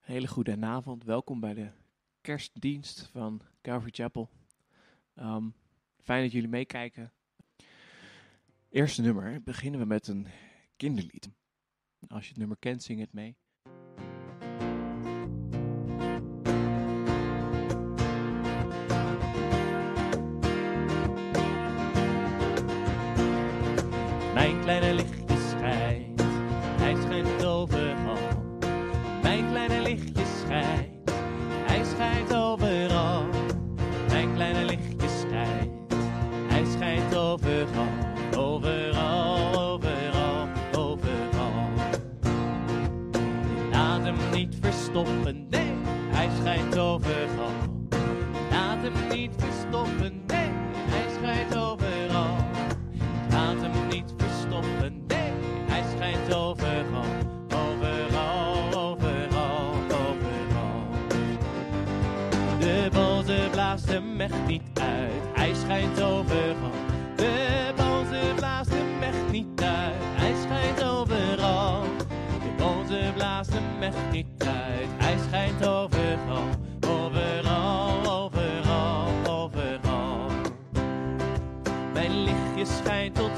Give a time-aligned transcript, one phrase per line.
[0.00, 1.70] Hele goede avond, welkom bij de
[2.20, 4.30] kerstdienst van Calvary Chapel.
[5.14, 5.48] Ehm,
[5.98, 7.12] fijn dat jullie meekijken.
[8.68, 10.26] Eerste nummer beginnen we met een
[10.76, 11.30] kinderlied.
[12.08, 13.36] Als je het nummer kent, zing het mee.
[45.04, 45.45] Hình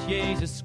[0.08, 0.57] Jezus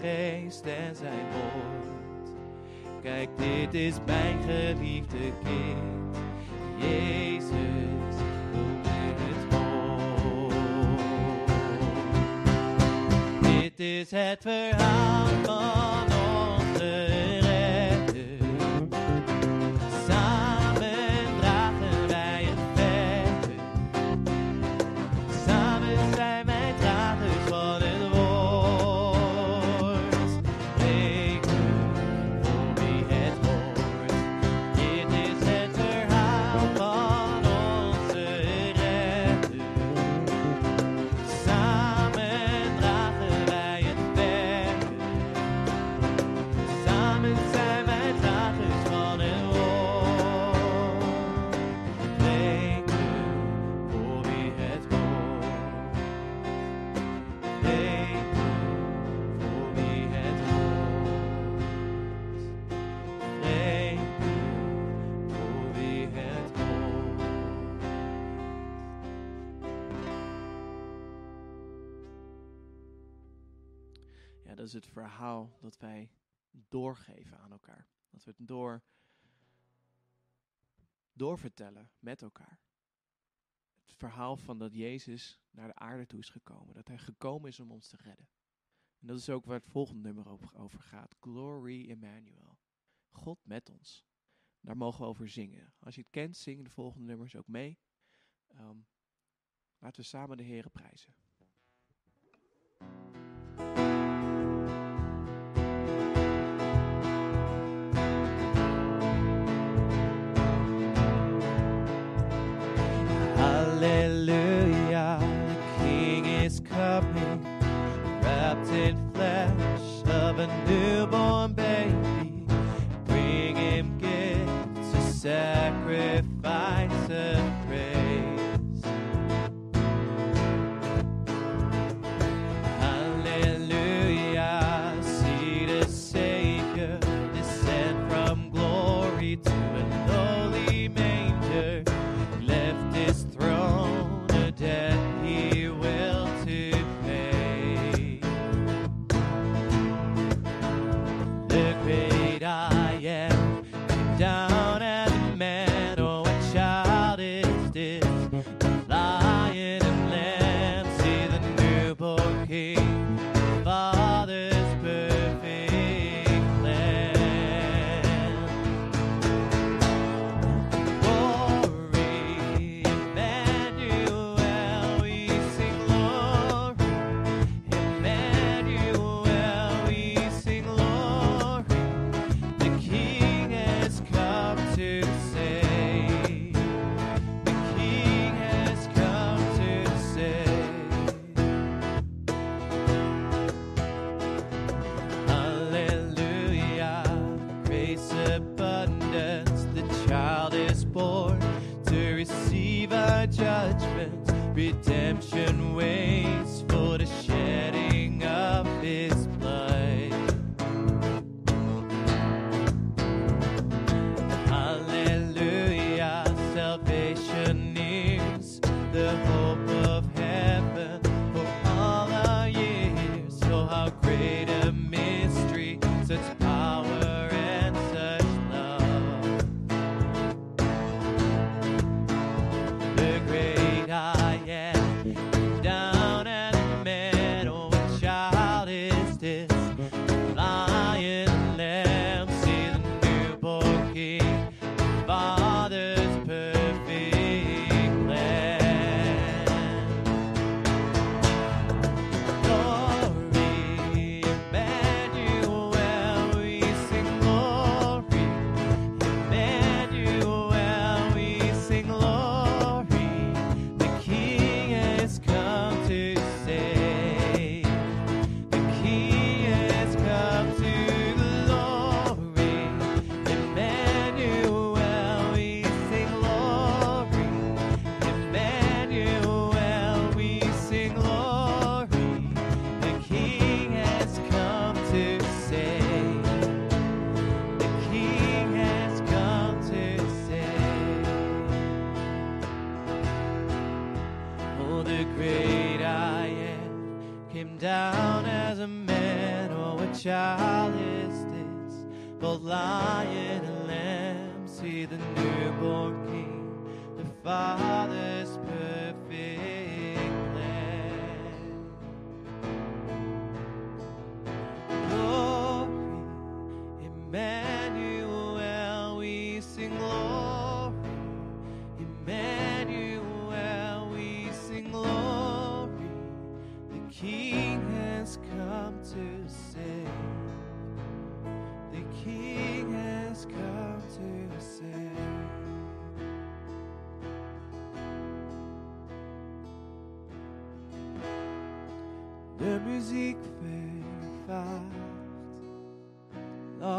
[0.00, 2.30] geest en zijn woord.
[3.02, 6.16] Kijk, dit is mijn geliefde kind,
[6.76, 8.16] Jezus.
[8.52, 9.08] Onder
[9.50, 10.52] het.
[13.42, 15.77] Dit is het verhaal van.
[74.98, 76.10] verhaal dat wij
[76.50, 77.88] doorgeven aan elkaar.
[78.10, 78.82] Dat we het door,
[81.12, 82.60] doorvertellen met elkaar.
[83.84, 86.74] Het verhaal van dat Jezus naar de aarde toe is gekomen.
[86.74, 88.28] Dat hij gekomen is om ons te redden.
[88.98, 91.14] En dat is ook waar het volgende nummer over gaat.
[91.20, 92.58] Glory Emmanuel.
[93.10, 94.06] God met ons.
[94.60, 95.74] Daar mogen we over zingen.
[95.78, 97.78] Als je het kent, zing de volgende nummers ook mee.
[98.46, 98.78] Ehm,
[99.78, 101.14] laten we samen de Heeren prijzen.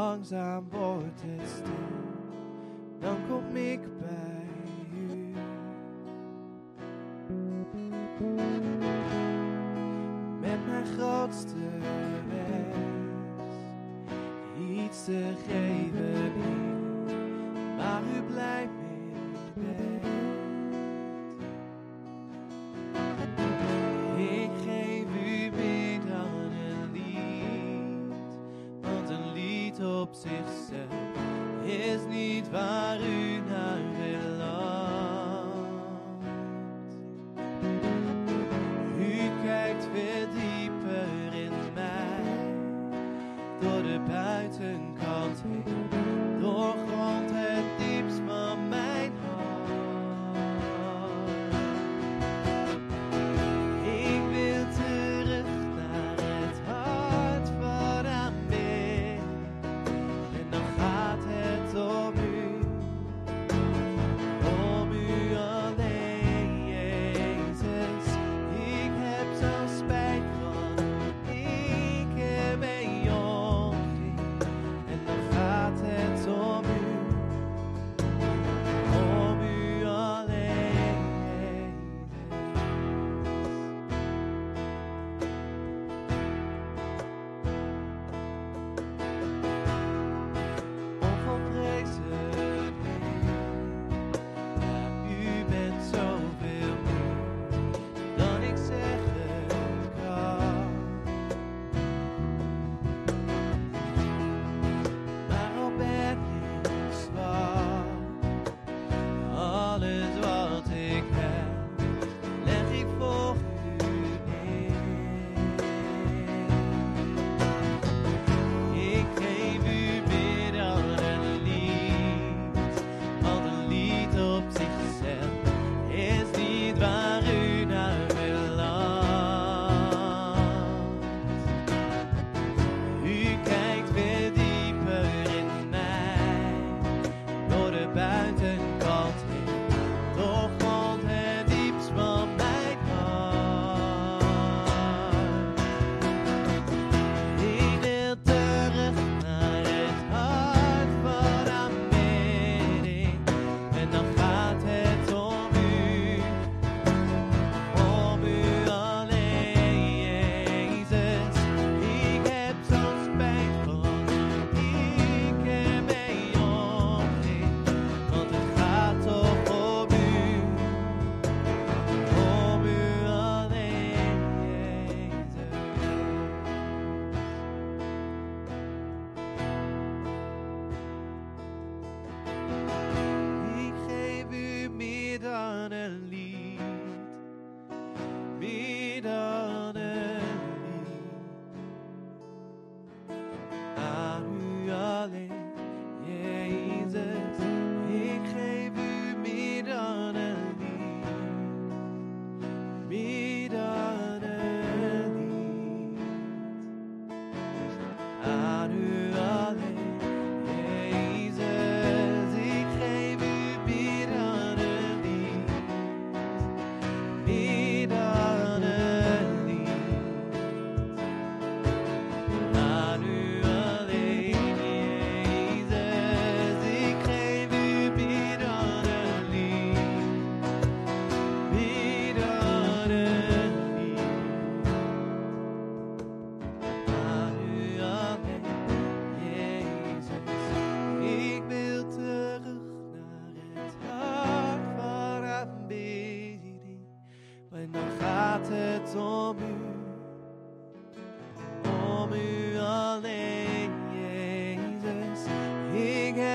[0.10, 1.74] langzaam wordt het stil,
[3.00, 4.59] dan kom ik bij.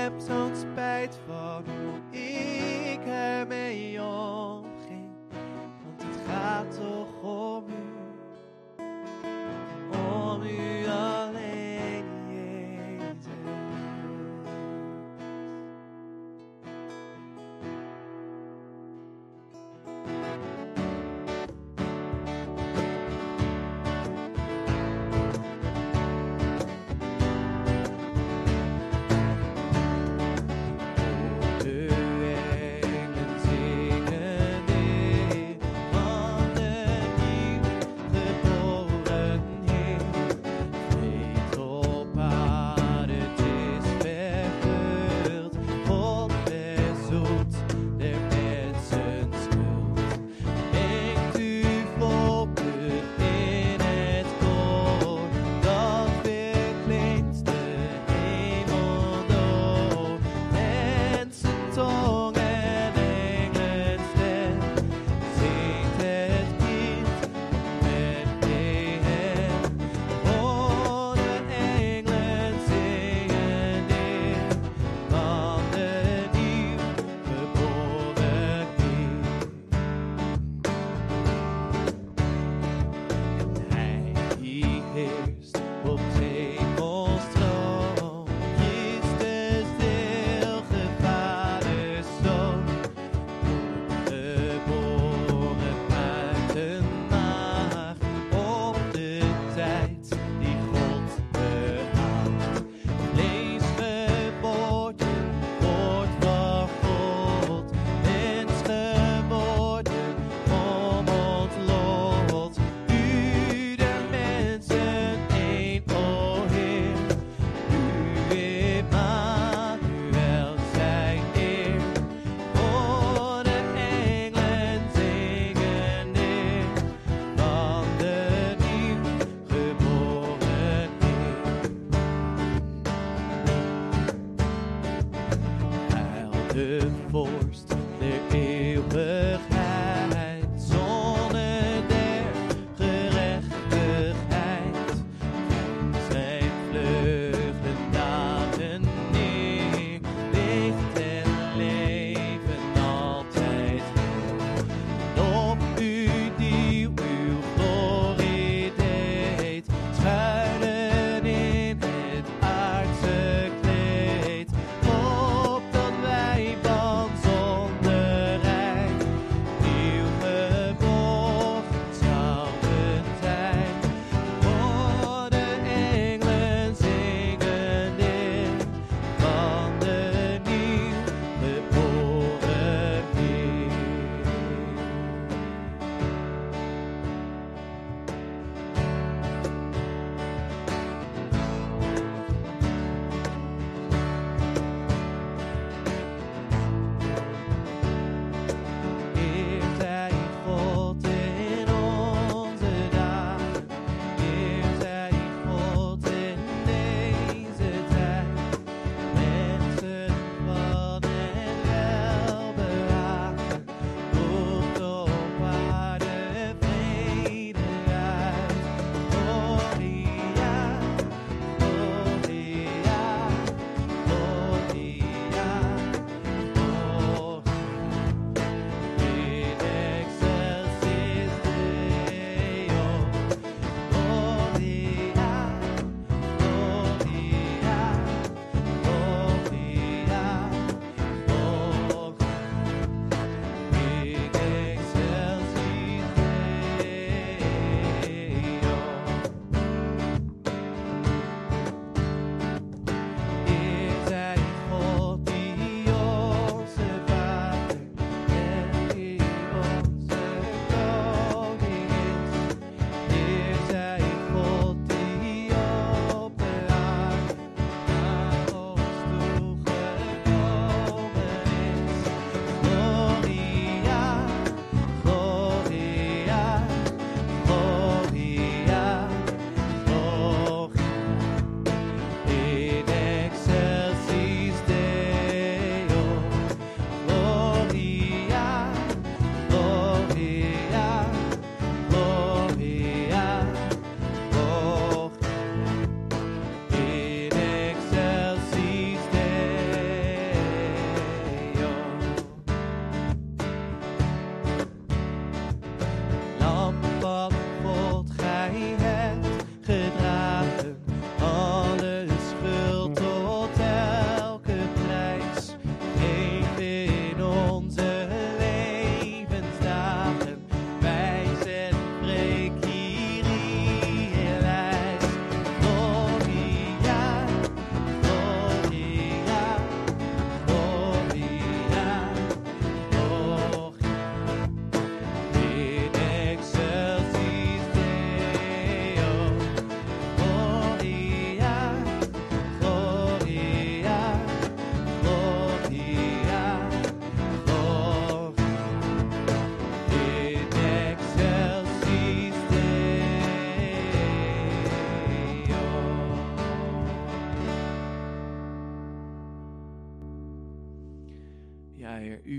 [0.05, 5.09] heb zo'n spijt van hoe ik ermee omging.
[5.83, 7.04] Want het gaat toch.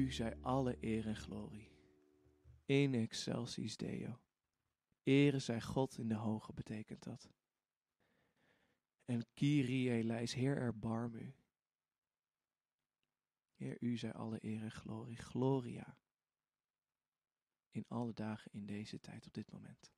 [0.07, 1.71] U zij alle eer en glorie.
[2.65, 4.21] In excelsis Deo.
[5.03, 7.31] Ere zij God in de hoge betekent dat.
[9.05, 11.35] En Kyrie eleis, Heer erbarm u.
[13.55, 15.17] Heer, u zij alle eer en glorie.
[15.17, 15.99] Gloria.
[17.71, 19.93] In alle dagen in deze tijd op dit moment.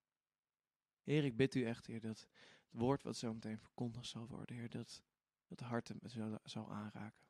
[1.02, 2.28] Heer, ik bid u echt, Heer, dat het
[2.70, 5.02] woord wat zo meteen verkondigd zal worden, Heer, dat
[5.46, 7.26] dat harten zal, zal aanraken.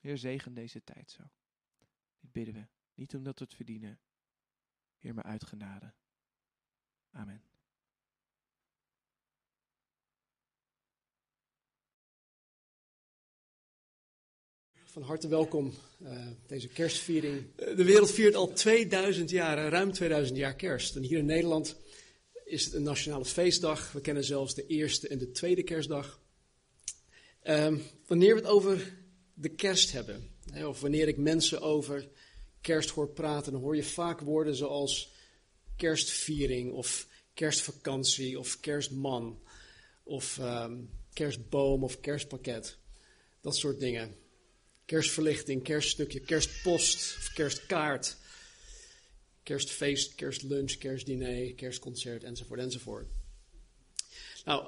[0.00, 1.22] Heer, zegen deze tijd zo.
[2.26, 2.68] Dit bidden we.
[2.94, 3.98] Niet omdat we het verdienen.
[4.98, 5.92] Heer, maar uit genade.
[7.10, 7.42] Amen.
[14.84, 17.46] Van harte welkom uh, deze kerstviering.
[17.58, 20.96] Uh, de wereld viert al 2000 jaar, ruim 2000 jaar kerst.
[20.96, 21.76] En hier in Nederland
[22.44, 23.92] is het een nationale feestdag.
[23.92, 26.20] We kennen zelfs de eerste en de tweede kerstdag.
[27.42, 32.08] Uh, wanneer we het over de kerst hebben, of wanneer ik mensen over
[32.60, 35.12] kerst hoor praten, dan hoor je vaak woorden zoals
[35.76, 39.40] kerstviering of kerstvakantie of kerstman
[40.02, 42.76] of um, kerstboom of kerstpakket.
[43.40, 44.16] Dat soort dingen.
[44.84, 48.16] Kerstverlichting, kerststukje, kerstpost of kerstkaart.
[49.42, 53.08] Kerstfeest, kerstlunch, kerstdiner, kerstconcert enzovoort enzovoort.
[54.44, 54.66] Nou,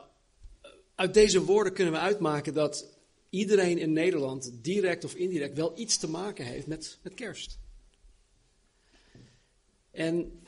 [0.95, 2.98] uit deze woorden kunnen we uitmaken dat
[3.31, 7.59] iedereen in Nederland direct of indirect wel iets te maken heeft met, met kerst.
[9.91, 10.43] En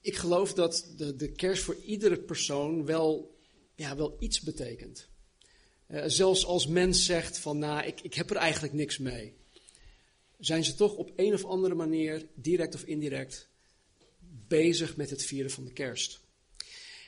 [0.00, 3.36] ik geloof dat de, de kerst voor iedere persoon wel,
[3.74, 5.08] ja, wel iets betekent.
[5.90, 9.34] Uh, zelfs als mens zegt van, nou, ik, ik heb er eigenlijk niks mee.
[10.38, 13.48] Zijn ze toch op een of andere manier, direct of indirect,
[14.48, 16.20] bezig met het vieren van de kerst.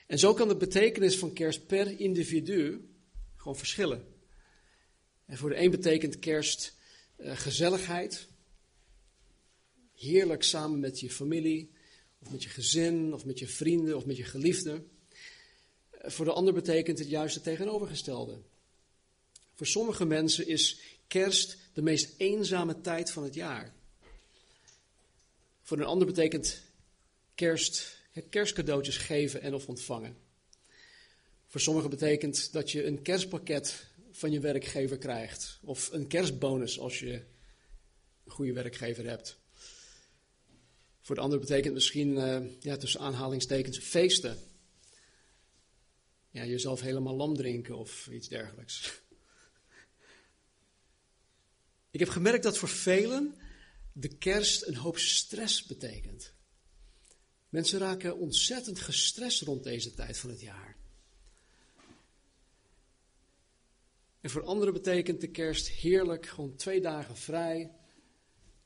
[0.07, 2.89] En zo kan de betekenis van kerst per individu
[3.37, 4.05] gewoon verschillen.
[5.31, 6.75] En voor de een betekent kerst
[7.17, 8.29] uh, gezelligheid.
[9.95, 11.71] Heerlijk samen met je familie,
[12.19, 14.91] of met je gezin, of met je vrienden, of met je geliefden.
[15.93, 18.39] Uh, voor de ander betekent het juist het tegenovergestelde.
[19.55, 23.75] Voor sommige mensen is kerst de meest eenzame tijd van het jaar.
[25.63, 26.63] Voor een ander betekent
[27.35, 30.17] kerst het kerstcadeautjes geven en of ontvangen.
[31.47, 33.90] Voor sommigen betekent dat je een kerstpakket
[34.21, 35.59] van je werkgever krijgt.
[35.63, 37.13] Of een kerstbonus als je
[38.25, 39.39] een goede werkgever hebt.
[41.01, 44.39] Voor de ander betekent misschien, uh, ja, tussen aanhalingstekens, feesten.
[46.31, 48.81] Ja, jezelf helemaal lam drinken of iets dergelijks.
[51.91, 53.35] Ik heb gemerkt dat voor velen
[53.93, 56.35] de kerst een hoop stress betekent.
[57.49, 60.80] Mensen raken ontzettend gestrest rond deze tijd van het jaar.
[64.21, 67.71] En voor anderen betekent de kerst heerlijk, gewoon twee dagen vrij,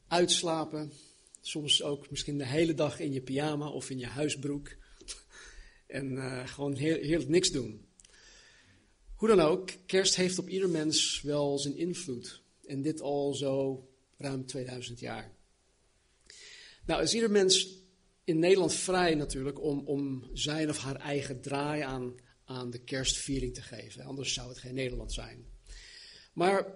[0.09, 0.93] uitslapen.
[1.41, 4.69] Soms ook misschien de hele dag in je pyjama of in je huisbroek.
[5.87, 7.87] En uh, gewoon heerlijk niks doen.
[9.15, 12.43] Hoe dan ook, kerst heeft op ieder mens wel zijn invloed.
[12.67, 13.85] En dit al zo
[14.19, 15.33] ruim 2000 jaar.
[16.87, 17.69] Nou, is ieder mens
[18.25, 23.55] in Nederland vrij natuurlijk om, om zijn of haar eigen draai aan, aan de kerstviering
[23.55, 24.05] te geven.
[24.05, 25.47] Anders zou het geen Nederland zijn.
[26.33, 26.67] Maar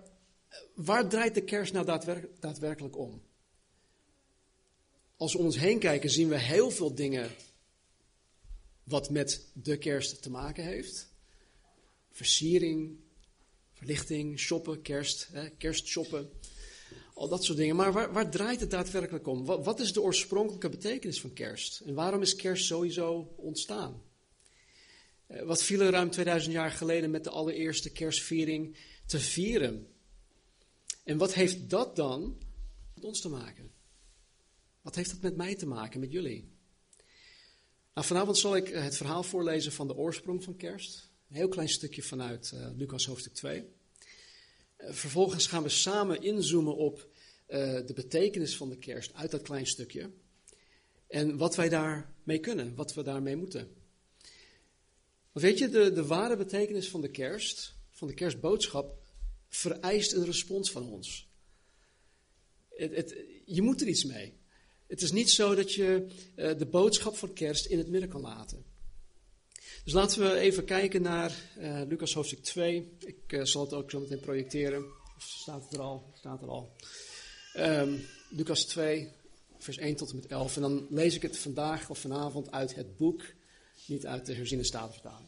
[0.75, 3.23] waar draait de kerst nou daadwerk, daadwerkelijk om?
[5.17, 7.31] Als we om ons heen kijken, zien we heel veel dingen
[8.83, 11.09] wat met de kerst te maken heeft.
[12.11, 12.97] Versiering,
[13.73, 16.31] verlichting, shoppen, kerst, hè, kerstshoppen.
[17.15, 17.77] Al dat soort dingen.
[17.77, 19.45] Maar waar, waar draait het daadwerkelijk om?
[19.45, 21.81] Wat, wat, is de oorspronkelijke betekenis van kerst?
[21.81, 24.03] En waarom is kerst sowieso ontstaan?
[25.29, 29.87] Eh, wat viel er ruim 2000 jaar geleden met de allereerste kerstviering te vieren?
[31.05, 32.39] En wat heeft dat dan
[32.95, 33.71] met ons te maken?
[34.83, 36.57] Wat heeft dat met mij te maken, met jullie?
[37.95, 41.11] Nou, vanavond zal ik het verhaal voorlezen van de oorsprong van kerst.
[41.29, 43.59] Een heel klein stukje vanuit uh, Lucas hoofdstuk 2.
[43.59, 47.09] Uh, vervolgens gaan we samen inzoomen op
[47.49, 50.11] de betekenis van de kerst uit dat klein stukje.
[51.07, 53.78] En wat wij daarmee kunnen, wat we daarmee moeten.
[55.41, 58.99] Weet je, de, de ware betekenis van de kerst, van de kerstboodschap,
[59.49, 61.29] vereist een respons van ons.
[62.69, 64.33] Het, het, je moet er iets mee.
[64.87, 68.65] Het is niet zo dat je de boodschap van kerst in het midden kan laten.
[69.85, 72.97] Dus laten we even kijken naar uh, Lucas hoofdstuk 2.
[72.99, 74.85] Ik uh, zal het ook zo meteen projecteren.
[75.17, 76.13] Of staat het er al?
[76.15, 76.77] Staat er al.
[77.57, 79.09] Um, Lucas 2,
[79.59, 80.57] vers 1 tot en met 11.
[80.57, 83.25] En dan lees ik het vandaag of vanavond uit het boek,
[83.87, 85.28] niet uit de herziene statenvertaling.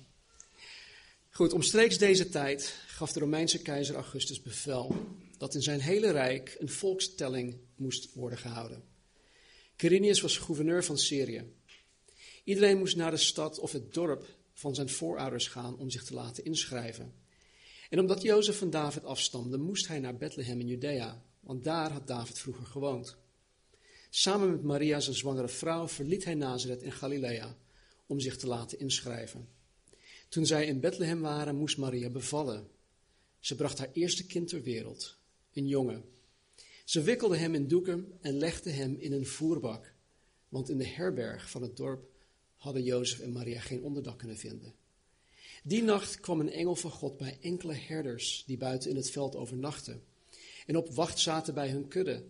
[1.32, 5.06] Goed, omstreeks deze tijd gaf de Romeinse keizer Augustus bevel
[5.38, 8.84] dat in zijn hele rijk een volkstelling moest worden gehouden.
[9.76, 11.52] Quirinius was gouverneur van Syrië.
[12.44, 16.14] Iedereen moest naar de stad of het dorp van zijn voorouders gaan om zich te
[16.14, 17.14] laten inschrijven.
[17.88, 22.06] En omdat Jozef van David afstamde, moest hij naar Bethlehem in Judea, want daar had
[22.06, 23.16] David vroeger gewoond.
[24.10, 27.56] Samen met Maria, zijn zwangere vrouw, verliet hij Nazareth in Galilea
[28.06, 29.59] om zich te laten inschrijven.
[30.30, 32.68] Toen zij in Bethlehem waren, moest Maria bevallen.
[33.38, 35.16] Ze bracht haar eerste kind ter wereld,
[35.52, 36.04] een jongen.
[36.84, 39.94] Ze wikkelde hem in doeken en legde hem in een voerbak,
[40.48, 42.10] want in de herberg van het dorp
[42.56, 44.74] hadden Jozef en Maria geen onderdak kunnen vinden.
[45.62, 49.36] Die nacht kwam een engel van God bij enkele herders die buiten in het veld
[49.36, 50.02] overnachten
[50.66, 52.24] en op wacht zaten bij hun kudde.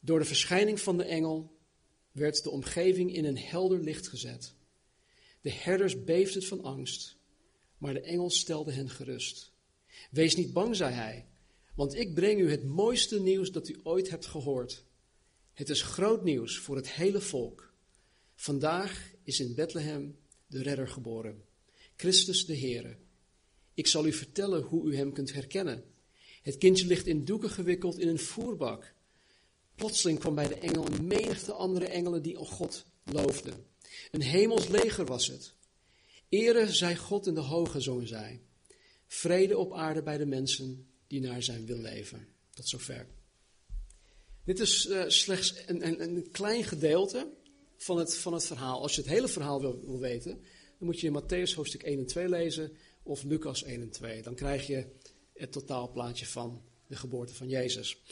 [0.00, 1.56] Door de verschijning van de engel
[2.12, 4.55] werd de omgeving in een helder licht gezet.
[5.46, 7.16] De herders beefden van angst,
[7.78, 9.52] maar de engel stelde hen gerust.
[10.10, 11.26] Wees niet bang, zei hij,
[11.74, 14.84] want ik breng u het mooiste nieuws dat u ooit hebt gehoord.
[15.52, 17.74] Het is groot nieuws voor het hele volk.
[18.34, 21.44] Vandaag is in Bethlehem de redder geboren,
[21.96, 22.96] Christus de Heere.
[23.74, 25.84] Ik zal u vertellen hoe u hem kunt herkennen.
[26.42, 28.94] Het kindje ligt in doeken gewikkeld in een voerbak.
[29.74, 33.74] Plotseling kwam bij de engel een menigte andere engelen die op God loofden.
[34.10, 35.54] Een hemels leger was het.
[36.28, 38.40] Ere zij God in de hoge, zongen zij.
[39.06, 42.28] Vrede op aarde bij de mensen die naar zijn wil leven.
[42.50, 43.06] Tot zover.
[44.44, 47.28] Dit is uh, slechts een, een, een, klein gedeelte
[47.76, 48.82] van het, van het verhaal.
[48.82, 50.30] Als je het hele verhaal wil, wil weten,
[50.78, 54.22] dan moet je in Matthäus hoofdstuk 1 en 2 lezen of Lucas 1 en 2.
[54.22, 54.86] Dan krijg je
[55.34, 58.02] het totaalplaatje van de geboorte van Jezus.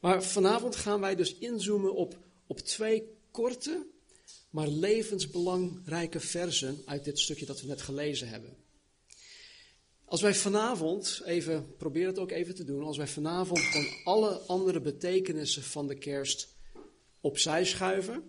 [0.00, 3.86] Maar vanavond gaan wij dus inzoomen op, op twee korte,
[4.50, 8.56] maar levensbelangrijke versen uit dit stukje dat we net gelezen hebben.
[10.04, 14.38] Als wij vanavond, even, probeer het ook even te doen, als wij vanavond van alle
[14.38, 16.54] andere betekenissen van de kerst
[17.20, 18.22] opzij schuiven,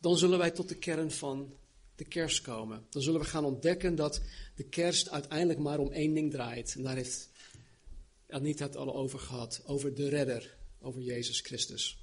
[0.00, 1.56] dan zullen wij tot de kern van
[1.96, 2.86] de kerst komen.
[2.90, 4.20] Dan zullen we gaan ontdekken dat
[4.54, 6.74] de kerst uiteindelijk maar om één ding draait.
[6.76, 7.30] En daar heeft
[8.28, 11.98] Anita het al over gehad, over de redder, over Jezus Christus.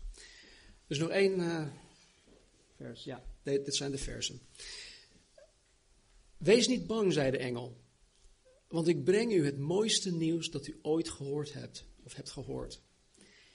[0.88, 1.67] Dus nog één uh,
[2.75, 4.41] vers, ja, dit zijn de versen.
[6.38, 7.81] Wees niet bang, zei de engel,
[8.67, 12.81] want ik breng u het mooiste nieuws dat u ooit gehoord hebt, of hebt gehoord.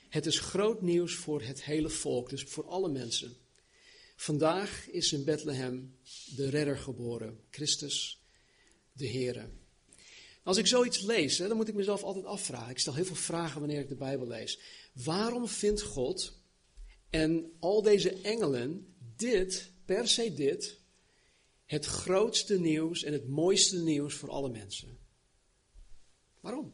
[0.09, 3.37] Het is groot nieuws voor het hele volk, dus voor alle mensen.
[4.16, 5.98] Vandaag is in Bethlehem
[6.37, 8.22] de redder geboren, Christus,
[8.92, 9.48] de Heere.
[10.42, 12.70] Als ik zoiets lees, dan moet ik mezelf altijd afvragen.
[12.70, 14.59] Ik stel heel veel vragen wanneer ik de Bijbel lees.
[14.92, 16.42] Waarom vindt God
[17.11, 20.78] en al deze engelen dit, per se dit,
[21.64, 24.98] het grootste nieuws en het mooiste nieuws voor alle mensen?
[26.40, 26.72] Waarom?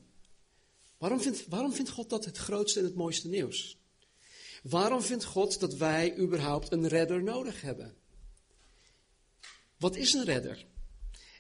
[0.99, 3.79] Waarom vindt, waarom vindt God dat het grootste en het mooiste nieuws?
[4.63, 7.97] Waarom vindt God dat wij überhaupt een redder nodig hebben?
[9.77, 10.67] Wat is een redder?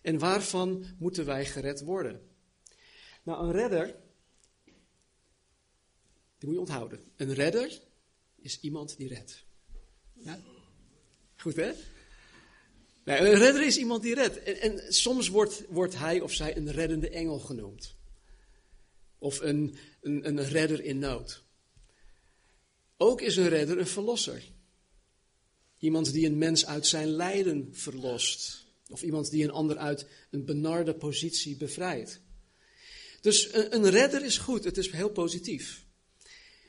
[0.03, 2.29] En waarvan moeten wij gered worden?
[3.23, 3.87] Nou, een redder,
[6.39, 7.13] die moet je onthouden.
[7.17, 7.81] Een redder
[8.37, 9.45] is iemand die redt.
[10.13, 10.39] Ja?
[11.45, 11.73] Goed hè?
[13.05, 14.43] Nee, een redder is iemand die redt.
[14.43, 17.95] En, en, soms wordt, wordt hij of zij een reddende engel genoemd.
[19.19, 21.45] Of een, een, een redder in nood.
[22.97, 24.43] Ook is een redder een verlosser.
[25.79, 28.67] Iemand die een mens uit zijn lijden verlost.
[28.89, 32.21] Of iemand die een ander uit een benarde positie bevrijdt.
[33.21, 35.85] Dus een, een redder is goed, het is heel positief.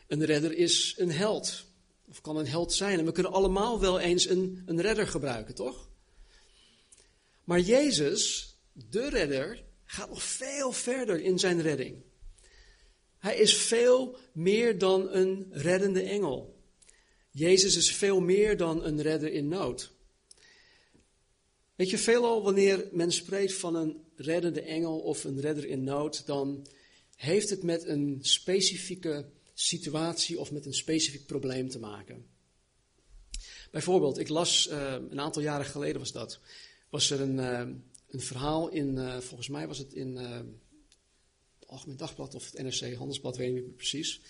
[0.07, 1.73] Een redder is een held.
[2.15, 2.99] Of kan een held zijn.
[2.99, 5.89] En we kunnen allemaal wel eens een, een redder gebruiken, toch?
[7.43, 12.03] Maar Jezus, de redder, gaat nog veel verder in zijn redding.
[13.17, 16.59] Hij is veel meer dan een reddende engel.
[17.31, 19.91] Jezus is veel meer dan een redder in nood.
[21.75, 26.25] Weet je, veelal wanneer men spreekt van een reddende engel of een redder in nood,
[26.25, 26.67] dan
[27.15, 29.25] heeft het met een specifieke
[29.57, 32.25] situatie of met een specifiek probleem te maken.
[33.71, 36.39] Bijvoorbeeld, ik las uh, een aantal jaren geleden was dat,
[36.89, 37.75] was er een, uh,
[38.07, 42.93] een verhaal in, uh, volgens mij was het in het Algemeen Dagblad of het NRC
[42.93, 44.21] Handelsblad, weet ik niet precies.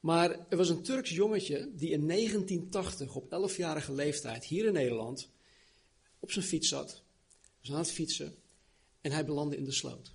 [0.00, 5.28] Maar er was een Turks jongetje die in 1980 op 11-jarige leeftijd hier in Nederland
[6.18, 7.02] op zijn fiets zat,
[7.60, 8.34] was aan het fietsen
[9.00, 10.12] en hij belandde in de sloot.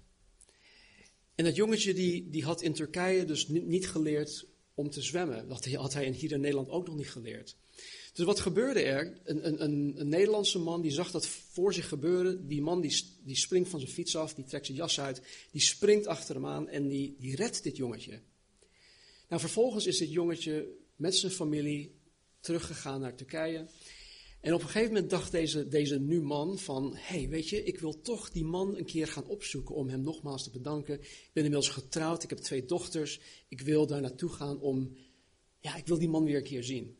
[1.35, 5.47] En dat jongetje die, die had in Turkije dus niet geleerd om te zwemmen.
[5.47, 7.55] Dat had hij hier in Nederland ook nog niet geleerd.
[8.13, 9.19] Dus wat gebeurde er?
[9.23, 9.63] Een, een,
[9.99, 12.47] een, Nederlandse man die zag dat voor zich gebeuren.
[12.47, 15.21] Die man die, die springt van zijn fiets af, die trekt zijn jas uit,
[15.51, 18.21] die springt achter hem aan en die, die redt dit jongetje.
[19.29, 21.95] Nou, vervolgens is dit jongetje met zijn familie
[22.39, 23.67] teruggegaan naar Turkije.
[24.45, 27.63] En op een gegeven moment dacht deze, deze nu man van, hé, hey, weet je,
[27.63, 30.93] ik wil toch die man een keer gaan opzoeken om hem nogmaals te bedanken.
[30.93, 34.95] Ik ben inmiddels getrouwd, ik heb twee dochters, ik wil daar naartoe gaan om,
[35.59, 36.97] ja, ik wil die man weer een keer zien.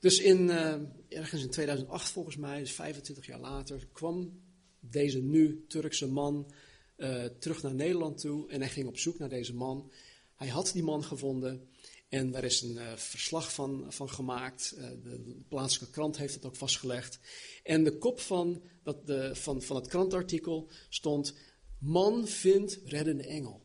[0.00, 0.74] Dus in, uh,
[1.08, 4.40] ergens in 2008 volgens mij, dus 25 jaar later, kwam
[4.80, 6.52] deze nu Turkse man
[6.96, 9.92] uh, terug naar Nederland toe en hij ging op zoek naar deze man.
[10.36, 11.68] Hij had die man gevonden
[12.12, 14.74] en daar is een uh, verslag van, van gemaakt.
[14.78, 17.18] Uh, de plaatselijke krant heeft het ook vastgelegd.
[17.62, 21.34] En de kop van, dat de, van, van het krantartikel stond:
[21.78, 23.62] Man vindt reddende engel.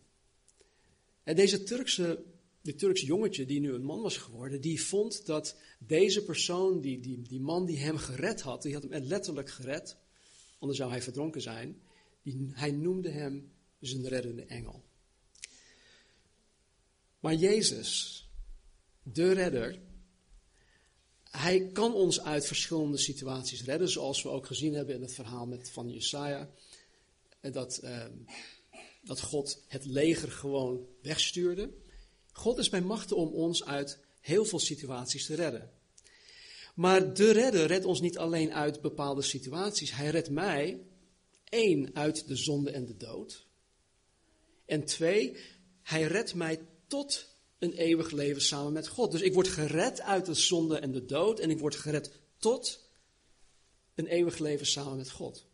[1.24, 2.24] En deze Turkse,
[2.62, 7.00] de Turkse jongetje, die nu een man was geworden, die vond dat deze persoon, die,
[7.00, 9.98] die, die man die hem gered had, die had hem letterlijk gered,
[10.60, 11.82] anders zou hij verdronken zijn,
[12.22, 14.84] die, hij noemde hem zijn reddende engel.
[17.20, 18.22] Maar Jezus,
[19.14, 19.80] de redder,
[21.24, 25.46] hij kan ons uit verschillende situaties redden, zoals we ook gezien hebben in het verhaal
[25.46, 26.50] met, van Jesaja.
[27.42, 28.06] Dat uh,
[29.08, 31.70] dat God het leger gewoon wegstuurde.
[32.32, 35.72] God is bij machten om ons uit heel veel situaties te redden.
[36.76, 39.92] Maar de redder redt ons niet alleen uit bepaalde situaties.
[39.92, 40.82] Hij redt mij,
[41.44, 43.46] één, uit de zonde en de dood.
[44.66, 45.38] En twee,
[45.82, 49.12] hij redt mij tot een eeuwig leven samen met God.
[49.12, 52.90] Dus ik word gered uit de zonde en de dood en ik word gered tot
[53.96, 55.46] een eeuwig leven samen met God.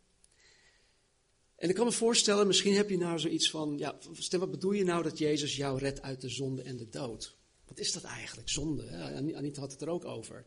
[1.55, 4.71] En ik kan me voorstellen, misschien heb je nou zoiets van, ja, stel, wat bedoel
[4.71, 7.37] je nou dat Jezus jou redt uit de zonde en de dood?
[7.65, 8.91] Wat is dat eigenlijk, zonde?
[9.35, 10.45] Anita had het er ook over.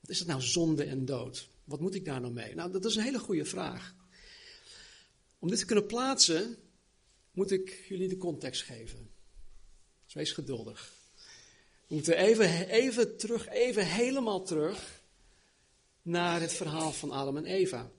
[0.00, 1.48] Wat is dat nou, zonde en dood?
[1.64, 2.54] Wat moet ik daar nou mee?
[2.54, 3.94] Nou, dat is een hele goede vraag.
[5.38, 6.56] Om dit te kunnen plaatsen,
[7.32, 9.13] moet ik jullie de context geven.
[10.14, 10.92] Wees geduldig.
[11.86, 15.00] We moeten even, even terug, even helemaal terug
[16.02, 17.90] naar het verhaal van Adam en Eva.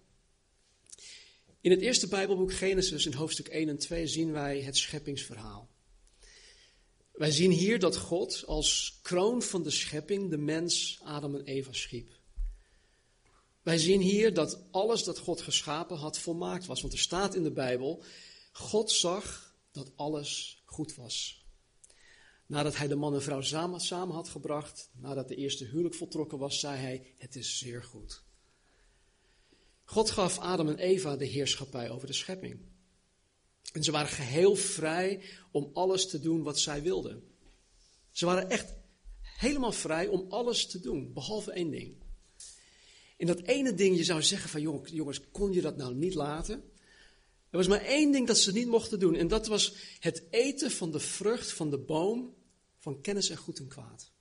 [1.62, 5.70] In het eerste Bijbelboek Genesis, in hoofdstuk 1 en 2, zien wij het scheppingsverhaal.
[7.12, 11.74] Wij zien hier dat God als kroon van de schepping de mens Adam en Eva
[11.74, 12.10] schiep.
[13.62, 16.82] Wij zien hier dat alles dat God geschapen had volmaakt was.
[16.82, 18.04] Want er staat in de Bijbel,
[18.52, 21.45] God zag dat alles goed was.
[22.46, 26.38] Nadat hij de man en vrouw samen, samen had gebracht, nadat de eerste huwelijk voltrokken
[26.38, 28.24] was, zei hij, het is zeer goed.
[29.84, 32.60] God gaf Adam en Eva de heerschappij over de schepping.
[33.74, 37.24] En ze waren geheel vrij om alles te doen wat zij wilden.
[38.12, 38.74] Ze waren echt
[39.22, 41.96] helemaal vrij om alles te doen, behalve één ding.
[43.18, 46.64] En dat ene ding, je zou zeggen van jongens, kon je dat nou niet laten?
[47.56, 49.16] Er was maar één ding dat ze niet mochten doen.
[49.16, 52.36] En dat was het eten van de vrucht van de boom
[52.78, 54.12] van kennis en goed en kwaad.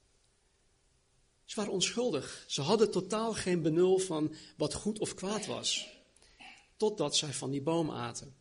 [1.45, 2.45] Ze waren onschuldig.
[2.49, 5.89] Ze hadden totaal geen benul van wat goed of kwaad was.
[6.77, 8.37] Totdat zij van die boom aten.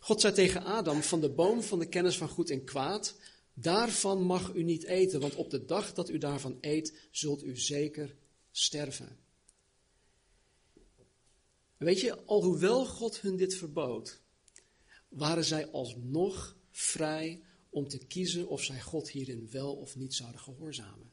[0.00, 3.14] God zei tegen Adam: Van de boom van de kennis van goed en kwaad,
[3.54, 7.58] daarvan mag u niet eten, want op de dag dat u daarvan eet, zult u
[7.58, 8.16] zeker
[8.50, 9.18] sterven.
[11.80, 14.20] Weet je, alhoewel God hun dit verbood,
[15.10, 20.40] waren zij alsnog vrij om te kiezen of zij God hierin wel of niet zouden
[20.40, 21.12] gehoorzamen.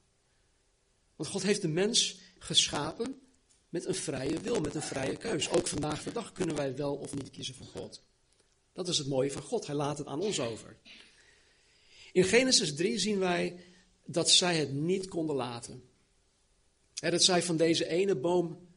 [1.15, 3.19] Want God heeft de mens geschapen
[3.69, 5.49] met een vrije wil, met een vrije keus.
[5.49, 8.01] Ook vandaag de dag kunnen wij wel of niet kiezen voor God.
[8.73, 9.67] Dat is het mooie van God.
[9.67, 10.77] Hij laat het aan ons over.
[12.11, 13.59] In Genesis 3 zien wij
[14.05, 15.83] dat zij het niet konden laten.
[17.01, 18.67] En dat zij van deze ene boom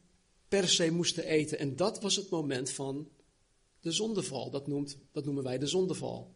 [0.47, 1.59] per se moesten eten.
[1.59, 3.09] En dat was het moment van
[3.81, 4.49] de zondeval.
[4.49, 6.33] Dat, noemt, dat noemen wij de zondeval.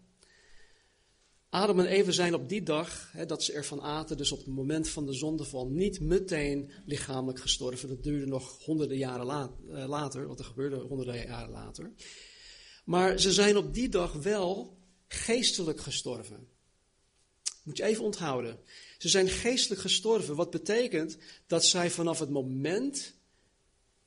[1.50, 4.48] Adam en Eva zijn op die dag hè, dat ze ervan aten, dus op het
[4.48, 7.90] moment van de zondeval, niet meteen lichamelijk gestorven.
[7.90, 11.94] Dat duurde nog honderden jaren eh, later, wat er gebeurde honderden jaren later.
[12.86, 14.78] Maar ze zijn op die dag wel
[15.08, 16.48] geestelijk gestorven.
[17.64, 18.60] Moet je even onthouden.
[18.98, 21.18] Ze zijn geestelijk gestorven, wat betekent
[21.48, 23.14] dat zij vanaf het moment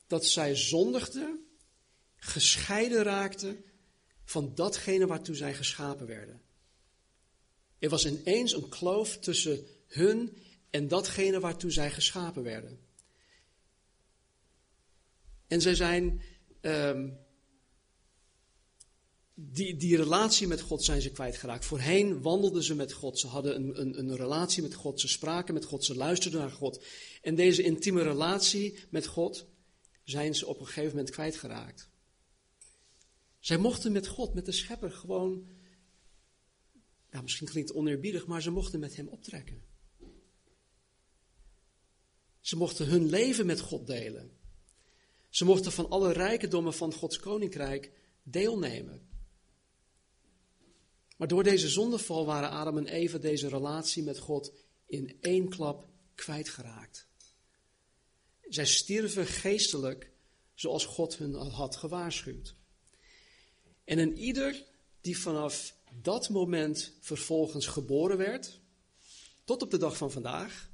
[0.07, 1.45] dat zij zondigden,
[2.19, 3.63] gescheiden raakten
[4.23, 6.41] van datgene waartoe zij geschapen werden.
[7.79, 10.37] Er was ineens een kloof tussen hun
[10.69, 12.79] en datgene waartoe zij geschapen werden.
[15.47, 16.21] En zij zijn,
[16.61, 17.17] um,
[19.33, 21.65] die, die relatie met God zijn ze kwijtgeraakt.
[21.65, 25.53] Voorheen wandelden ze met God, ze hadden een, een, een relatie met God, ze spraken
[25.53, 26.83] met God, ze luisterden naar God.
[27.21, 29.45] En deze intieme relatie met God
[30.03, 31.89] zijn ze op een gegeven moment kwijtgeraakt.
[33.39, 35.47] Zij mochten met God, met de schepper, gewoon
[37.11, 39.63] ja, misschien klinkt het oneerbiedig, maar ze mochten met hem optrekken.
[42.39, 44.37] Ze mochten hun leven met God delen.
[45.29, 47.91] Ze mochten van alle rijkdommen van Gods koninkrijk
[48.23, 49.07] deelnemen.
[51.17, 54.53] Maar door deze zondeval waren Adam en Eva deze relatie met God
[54.85, 57.07] in één klap kwijtgeraakt.
[58.41, 60.11] Zij stierven geestelijk
[60.53, 62.55] zoals God hun had gewaarschuwd.
[63.89, 64.63] En een ieder
[65.01, 68.59] die vanaf dat moment vervolgens geboren werd,
[69.43, 70.69] tot op de dag van vandaag,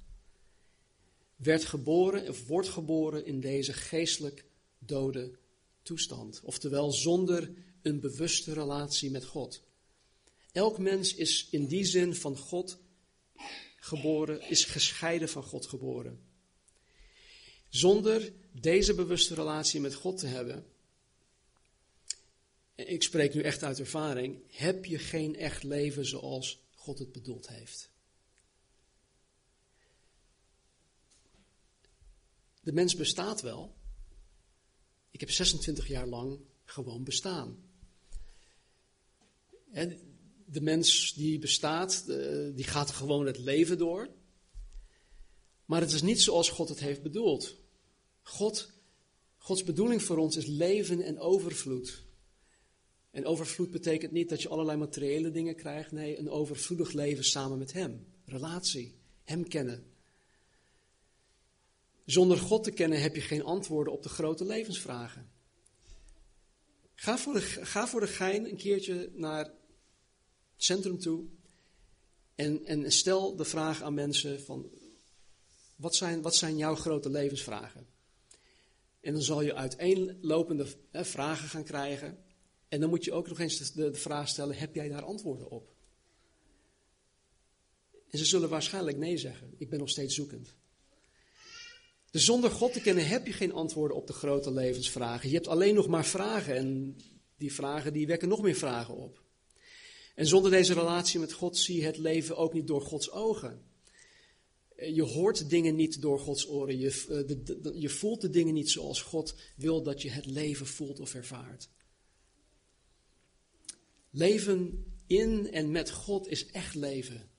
[1.36, 4.46] werd geboren of wordt geboren in deze geestelijk
[4.80, 5.38] dode
[5.82, 6.42] toestand.
[6.44, 7.52] Oftewel zonder
[7.82, 9.62] een bewuste relatie met God.
[10.52, 12.78] Elk mens is in die zin van God
[13.76, 16.20] geboren, is gescheiden van God geboren.
[17.70, 20.66] Zonder deze bewuste relatie met God te hebben,
[22.76, 27.48] ik spreek nu echt uit ervaring, heb je geen echt leven zoals God het bedoeld
[27.48, 27.90] heeft.
[32.62, 33.76] De mens bestaat wel.
[35.12, 37.64] Ik heb 26 jaar lang gewoon bestaan.
[40.46, 44.10] De mens die bestaat, eh, die gaat gewoon het leven door.
[45.66, 47.56] Maar het is niet zoals God het heeft bedoeld.
[48.22, 48.72] God,
[49.38, 52.05] Gods bedoeling voor ons is leven en overvloed.
[53.16, 55.92] En overvloed betekent niet dat je allerlei materiële dingen krijgt.
[55.92, 58.06] Nee, een overvloedig leven samen met Hem.
[58.26, 58.96] Relatie.
[59.24, 59.84] Hem kennen.
[62.06, 65.30] Zonder God te kennen heb je geen antwoorden op de grote levensvragen.
[66.96, 69.54] Ga voor de, ga voor de gein een keertje naar het
[70.56, 71.26] centrum toe.
[72.36, 74.70] En, en stel de vraag aan mensen van,
[75.76, 77.88] wat zijn, wat zijn jouw grote levensvragen?
[79.00, 82.25] En dan zal je uiteenlopende vragen gaan krijgen.
[82.76, 85.74] En dan moet je ook nog eens de, vraag stellen: heb jij daar antwoorden op?
[88.10, 89.54] En ze zullen waarschijnlijk nee zeggen.
[89.58, 90.56] Ik ben nog steeds zoekend.
[92.12, 95.30] Dus zonder God te kennen heb je geen antwoorden op de grote levensvragen.
[95.30, 96.98] Je hebt alleen nog maar vragen en
[97.38, 99.24] die vragen die wekken nog meer vragen op.
[100.16, 103.62] En zonder deze relatie met God zie je het leven ook niet door Gods ogen.
[104.76, 106.80] Je hoort dingen niet door Gods oren.
[106.80, 111.00] Je, eh, je voelt de dingen niet zoals God wil dat je het leven voelt
[111.00, 111.70] of ervaart.
[114.16, 117.30] Leven in en met God is echt leven.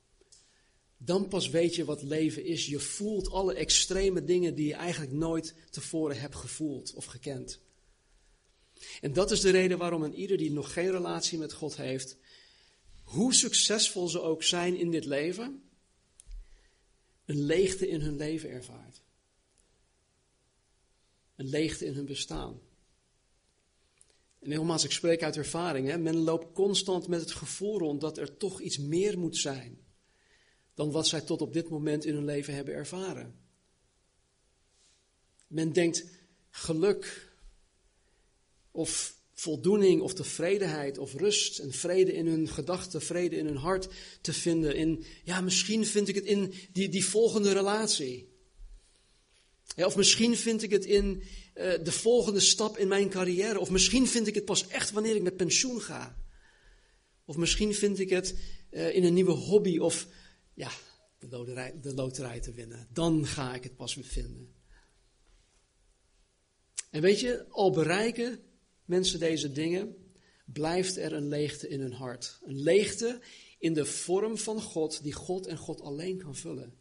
[0.98, 2.66] Dan pas weet je wat leven is.
[2.66, 7.60] Je voelt alle extreme dingen die je eigenlijk nooit tevoren hebt gevoeld of gekend.
[9.00, 12.16] En dat is de reden waarom een ieder die nog geen relatie met God heeft,
[13.02, 15.62] hoe succesvol ze ook zijn in dit leven,
[17.24, 19.02] een leegte in hun leven ervaart.
[21.36, 22.60] Een leegte in hun bestaan.
[24.46, 25.88] En nogmaals, ik spreek uit ervaring.
[25.88, 25.98] Hè?
[25.98, 29.78] Men loopt constant met het gevoel rond dat er toch iets meer moet zijn
[30.74, 33.34] dan wat zij tot op dit moment in hun leven hebben ervaren.
[35.46, 36.04] Men denkt
[36.50, 37.30] geluk
[38.70, 43.88] of voldoening of tevredenheid of rust en vrede in hun gedachten, vrede in hun hart
[44.20, 44.76] te vinden.
[44.76, 48.28] In, ja, misschien vind ik het in die, die volgende relatie.
[49.76, 51.22] Of misschien vind ik het in
[51.56, 53.60] uh, de volgende stap in mijn carrière.
[53.60, 56.16] Of misschien vind ik het pas echt wanneer ik met pensioen ga.
[57.24, 58.38] Of misschien vind ik het
[58.70, 60.06] uh, in een nieuwe hobby of
[60.54, 60.70] ja,
[61.18, 62.88] de loterij, de loterij te winnen.
[62.92, 64.54] Dan ga ik het pas vinden.
[66.90, 68.40] En weet je, al bereiken
[68.84, 69.96] mensen deze dingen,
[70.44, 72.38] blijft er een leegte in hun hart.
[72.44, 73.20] Een leegte
[73.58, 76.74] in de vorm van God, die God en God alleen kan vullen.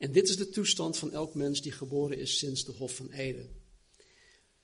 [0.00, 3.10] En dit is de toestand van elk mens die geboren is sinds de Hof van
[3.10, 3.62] Eden.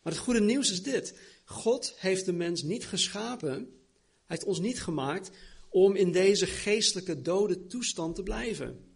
[0.02, 3.66] Maar het goede nieuws is dit: God heeft de mens niet geschapen, hij
[4.26, 5.30] heeft ons niet gemaakt
[5.68, 8.94] om in deze geestelijke dode toestand te blijven.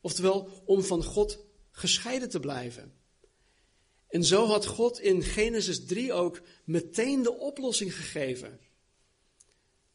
[0.00, 2.92] Oftewel, om van God gescheiden te blijven.
[4.08, 8.60] En zo had God in Genesis 3 ook meteen de oplossing gegeven.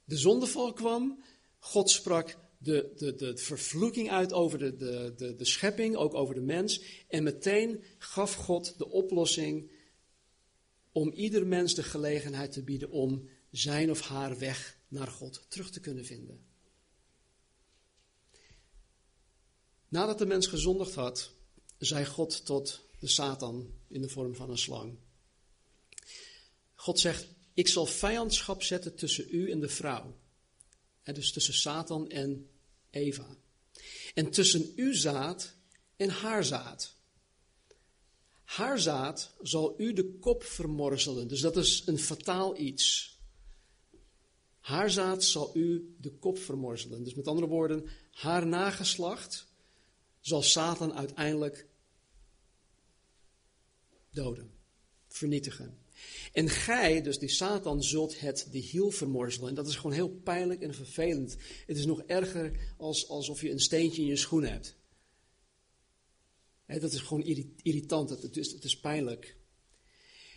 [0.04, 1.24] De zondeval kwam,
[1.60, 6.36] God sprak de, de, de vervloeking uit over de, de, de, de schepping, ook over
[6.36, 6.82] de mens.
[7.08, 9.72] En meteen gaf God de oplossing
[10.92, 15.72] om ieder mens de gelegenheid te bieden om zijn of haar weg naar God terug
[15.72, 16.48] te kunnen vinden.
[19.88, 21.32] Nadat de mens gezondigd had,
[21.78, 24.98] zei God tot de Satan in de vorm van een slang.
[26.74, 30.18] God zegt: Ik zal vijandschap zetten tussen u en de vrouw.
[31.14, 32.50] Dus tussen Satan en
[32.90, 33.38] Eva.
[34.14, 35.56] En tussen uw zaad
[35.96, 36.96] en haar zaad.
[38.44, 41.28] Haar zaad zal u de kop vermorzelen.
[41.28, 43.18] Dus dat is een fataal iets.
[44.60, 47.04] Haar zaad zal u de kop vermorzelen.
[47.04, 49.48] Dus met andere woorden, haar nageslacht
[50.20, 51.68] zal Satan uiteindelijk
[54.10, 54.52] doden,
[55.08, 55.78] vernietigen.
[56.34, 59.50] En gij, dus die Satan, zult het de hiel vermorzelen.
[59.50, 61.38] En dat is gewoon heel pijnlijk en vervelend.
[61.66, 64.76] Het is nog erger als, alsof je een steentje in je schoen hebt.
[66.66, 67.24] dat is gewoon
[67.64, 69.38] irritant, het is, het is pijnlijk.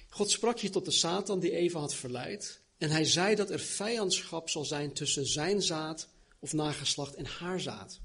[0.08, 2.60] God sprak hier tot de Satan die Eva had verleid.
[2.78, 6.08] En hij zei dat er vijandschap zal zijn tussen zijn zaad
[6.38, 8.00] of nageslacht en haar zaad.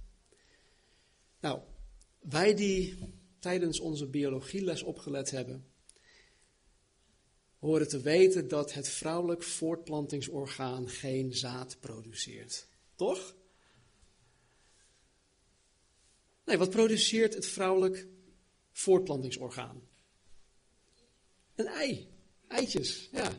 [1.40, 1.60] Nou,
[2.20, 2.98] wij die
[3.40, 5.66] tijdens onze biologieles opgelet hebben,
[7.60, 12.68] horen te weten dat het vrouwelijk voortplantingsorgaan geen zaad produceert.
[12.96, 13.36] Toch?
[16.46, 18.08] Nee, wat produceert het vrouwelijk
[18.72, 19.82] voortplantingsorgaan?
[21.56, 22.16] Een ei.
[22.48, 23.38] Eitjes, ja.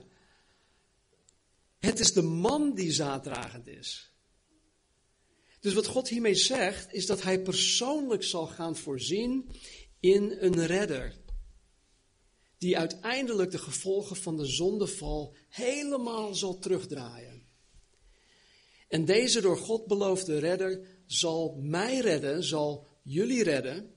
[1.79, 4.13] Het is de man die zaaddragend is.
[5.61, 9.51] Dus wat God hiermee zegt, is dat hij persoonlijk zal gaan voorzien
[10.01, 11.15] in een redder.
[12.59, 17.47] Die uiteindelijk de gevolgen van de zondeval helemaal zal terugdraaien.
[18.89, 23.95] En deze door God beloofde redder zal mij redden, zal jullie redden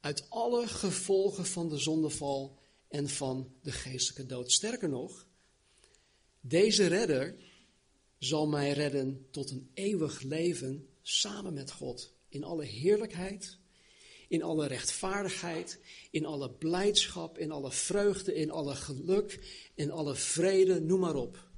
[0.00, 2.58] uit alle gevolgen van de zondeval
[2.88, 4.52] en van de geestelijke dood.
[4.52, 5.28] Sterker nog,
[6.40, 7.36] deze redder
[8.18, 13.58] zal mij redden tot een eeuwig leven samen met God in alle heerlijkheid,
[14.28, 15.78] in alle rechtvaardigheid,
[16.10, 19.40] in alle blijdschap, in alle vreugde, in alle geluk,
[19.74, 21.52] in alle vrede, noem maar op.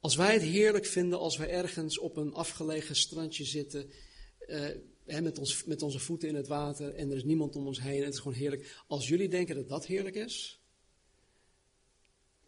[0.00, 3.90] Als wij het heerlijk vinden als wij ergens op een afgelegen strandje zitten,
[4.38, 4.70] eh,
[5.04, 7.98] met, ons, met onze voeten in het water en er is niemand om ons heen
[7.98, 8.82] en het is gewoon heerlijk.
[8.86, 10.60] Als jullie denken dat dat heerlijk is,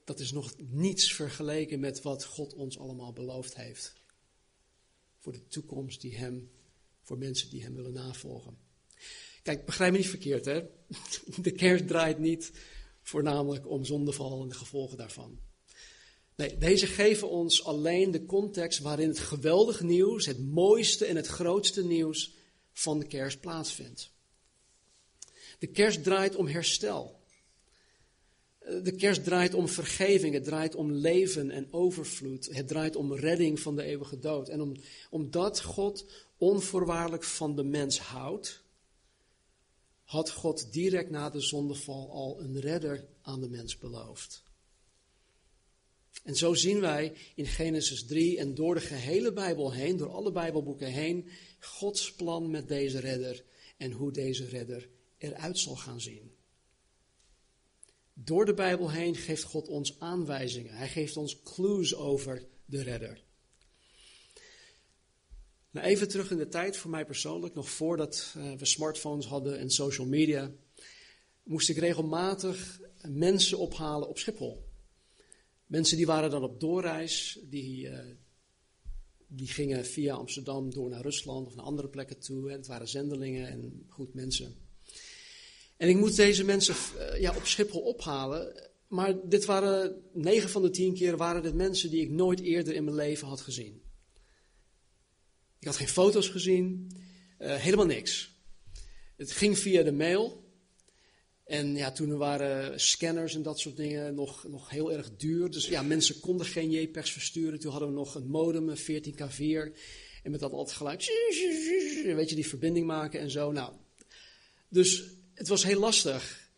[0.04, 3.97] dat is nog niets vergeleken met wat God ons allemaal beloofd heeft.
[5.28, 6.50] Voor de toekomst die Hem,
[7.02, 8.58] voor mensen die Hem willen navolgen.
[9.42, 10.62] Kijk, begrijp me niet verkeerd, hè?
[11.42, 12.52] De kerst draait niet
[13.02, 15.40] voornamelijk om zondeval en de gevolgen daarvan.
[16.36, 21.26] Nee, deze geven ons alleen de context waarin het geweldige nieuws, het mooiste en het
[21.26, 22.34] grootste nieuws
[22.72, 24.10] van de kerst plaatsvindt.
[25.58, 27.17] De kerst draait om herstel.
[28.82, 32.48] De kerst draait om vergeving, het draait om leven en overvloed.
[32.52, 34.48] Het draait om redding van de eeuwige dood.
[34.48, 34.76] En om,
[35.10, 36.04] omdat God
[36.38, 38.62] onvoorwaardelijk van de mens houdt,
[40.04, 44.42] had God direct na de zondeval al een redder aan de mens beloofd.
[46.24, 50.32] En zo zien wij in Genesis 3 en door de gehele Bijbel heen, door alle
[50.32, 51.28] Bijbelboeken heen,
[51.60, 53.44] Gods plan met deze redder
[53.76, 54.88] en hoe deze redder
[55.18, 56.36] eruit zal gaan zien.
[58.24, 60.74] Door de Bijbel heen geeft God ons aanwijzingen.
[60.74, 63.22] Hij geeft ons clues over de redder.
[65.70, 69.58] Nou, even terug in de tijd voor mij persoonlijk, nog voordat uh, we smartphones hadden
[69.58, 70.50] en social media,
[71.42, 74.68] moest ik regelmatig mensen ophalen op Schiphol.
[75.66, 77.98] Mensen die waren dan op doorreis, die, uh,
[79.26, 82.50] die gingen via Amsterdam door naar Rusland of naar andere plekken toe.
[82.50, 84.67] Het waren zendelingen en goed mensen.
[85.78, 88.70] En ik moest deze mensen uh, ja, op Schiphol ophalen.
[88.88, 92.74] Maar dit waren, negen van de tien keer waren dit mensen die ik nooit eerder
[92.74, 93.82] in mijn leven had gezien.
[95.58, 96.90] Ik had geen foto's gezien,
[97.38, 98.36] uh, helemaal niks.
[99.16, 100.46] Het ging via de mail.
[101.44, 105.50] En ja, toen waren scanners en dat soort dingen nog, nog heel erg duur.
[105.50, 107.58] Dus ja, mensen konden geen JPEGs versturen.
[107.58, 109.78] Toen hadden we nog een modem, een 14K4.
[110.22, 111.06] En met dat altijd geluid,
[112.04, 113.52] weet je, die verbinding maken en zo.
[113.52, 113.72] Nou,
[114.68, 116.50] dus het was heel lastig.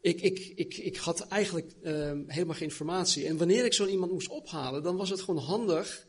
[0.00, 3.26] Ik, ik, ik, ik had eigenlijk uh, helemaal geen informatie.
[3.26, 6.06] En wanneer ik zo'n iemand moest ophalen, dan was het gewoon handig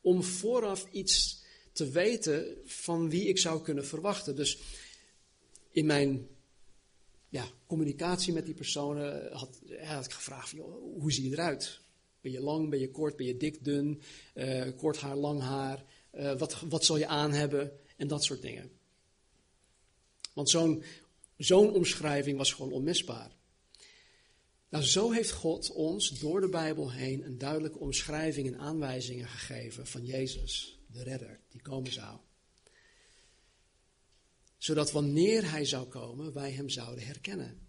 [0.00, 1.42] om vooraf iets
[1.72, 4.36] te weten van wie ik zou kunnen verwachten.
[4.36, 4.58] Dus
[5.70, 6.28] in mijn
[7.28, 10.54] ja, communicatie met die personen had, had ik gevraagd:
[10.98, 11.80] hoe zie je eruit?
[12.20, 14.02] Ben je lang, ben je kort, ben je dik, dun,
[14.34, 15.84] uh, kort haar, lang haar?
[16.14, 17.72] Uh, wat, wat zal je aan hebben?
[17.96, 18.70] En dat soort dingen.
[20.34, 20.82] Want zo'n
[21.38, 23.36] zo'n omschrijving was gewoon onmisbaar.
[24.68, 29.86] Nou, zo heeft God ons door de Bijbel heen een duidelijke omschrijving en aanwijzingen gegeven
[29.86, 32.18] van Jezus, de redder, die komen zou
[34.58, 37.66] zodat wanneer hij zou komen, wij hem zouden herkennen.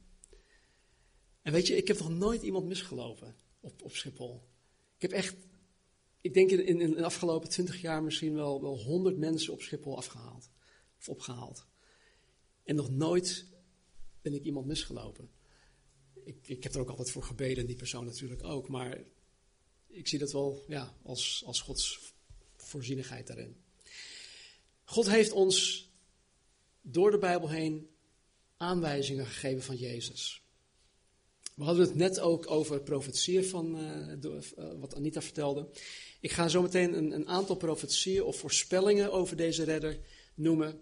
[1.42, 4.48] En weet je, ik heb nog nooit iemand misgelopen op, op Schiphol.
[4.96, 5.36] Ik heb echt,
[6.22, 9.98] ik denk in, in, de afgelopen twintig jaar misschien wel, wel honderd mensen op Schiphol
[9.98, 10.50] afgehaald.
[10.98, 11.66] Of opgehaald.
[12.64, 13.46] En nog nooit
[14.22, 15.30] ben ik iemand misgelopen.
[16.24, 18.68] Ik, ik heb er ook altijd voor gebeden, die persoon natuurlijk ook.
[18.68, 19.04] Maar
[19.88, 22.14] ik zie dat wel ja, als, als Gods
[22.56, 23.56] voorzienigheid daarin.
[24.84, 25.88] God heeft ons
[26.82, 27.90] door de Bijbel heen
[28.58, 30.44] aanwijzingen gegeven van Jezus.
[31.56, 34.40] We hadden het net ook over profetieën van uh, uh,
[34.80, 35.70] wat Anita vertelde.
[36.20, 40.00] Ik ga zo meteen een, een, aantal profetieën of voorspellingen over deze redder
[40.36, 40.82] noemen.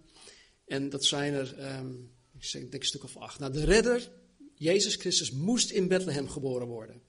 [0.66, 3.38] En dat zijn er, um, ik denk een stuk of acht.
[3.38, 4.10] Nou, de redder,
[4.54, 7.02] Jezus Christus, moest in Bethlehem geboren worden.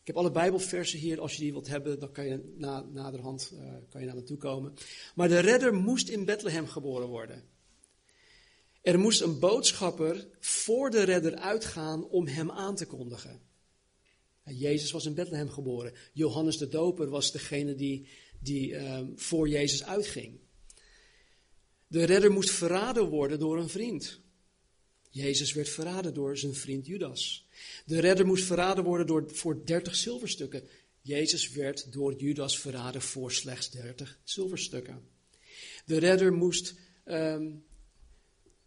[0.00, 1.20] Ik heb alle Bijbelversen hier.
[1.20, 4.22] Als je die wilt hebben, dan kan je na, naderhand uh, kan je naar me
[4.22, 4.74] toe komen.
[5.14, 7.44] Maar de redder moest in Bethlehem geboren worden.
[8.82, 13.40] Er moest een boodschapper voor de redder uitgaan om hem aan te kondigen.
[14.44, 15.92] Jezus was in Bethlehem geboren.
[16.12, 18.08] Johannes de Doper was degene die,
[18.40, 20.40] die um, voor Jezus uitging.
[21.86, 24.20] De redder moest verraden worden door een vriend.
[25.14, 27.48] Jezus werd verraden door zijn vriend Judas.
[27.86, 30.68] De redder moest verraden worden door, voor 30 zilverstukken.
[31.00, 35.08] Jezus werd door Judas verraden voor slechts 30 zilverstukken.
[35.84, 37.64] De redder moest um,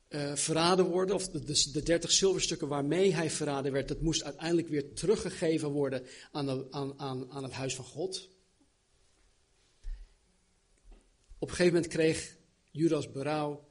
[0.08, 4.24] eh, verraden worden, of de, de, de 30 zilverstukken waarmee hij verraden werd, dat moest
[4.24, 8.30] uiteindelijk weer teruggegeven worden aan, aan, aan, aan het huis van God.
[11.40, 12.38] Op een gegeven moment kreeg
[12.72, 13.67] Judas berouw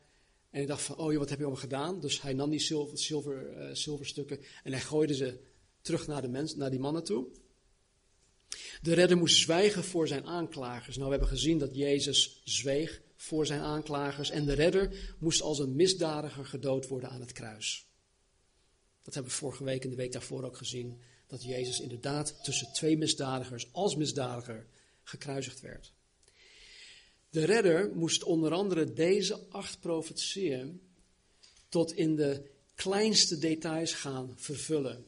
[0.57, 2.01] en hij dacht van, oh joh, wat heb je allemaal gedaan?
[2.01, 5.41] Dus hij nam die zilver, zilver, eh, zilverstukken en hij gooide ze
[5.81, 7.27] terug naar, de mens, naar die mannen toe.
[8.83, 10.97] De redder moest zwijgen voor zijn aanklagers.
[10.97, 15.59] Nou, we hebben gezien dat Jezus zweeg voor zijn aanklagers en de redder moest als
[15.59, 17.87] een misdadiger gedood worden aan het kruis.
[19.03, 22.73] Dat hebben we vorige week en de week daarvoor ook gezien, dat Jezus inderdaad tussen
[22.73, 24.67] twee misdadigers als misdadiger
[25.03, 25.95] gekruisigd werd.
[27.37, 30.80] De redder moest onder andere deze acht profetieën
[31.68, 35.07] tot in de kleinste details gaan vervullen.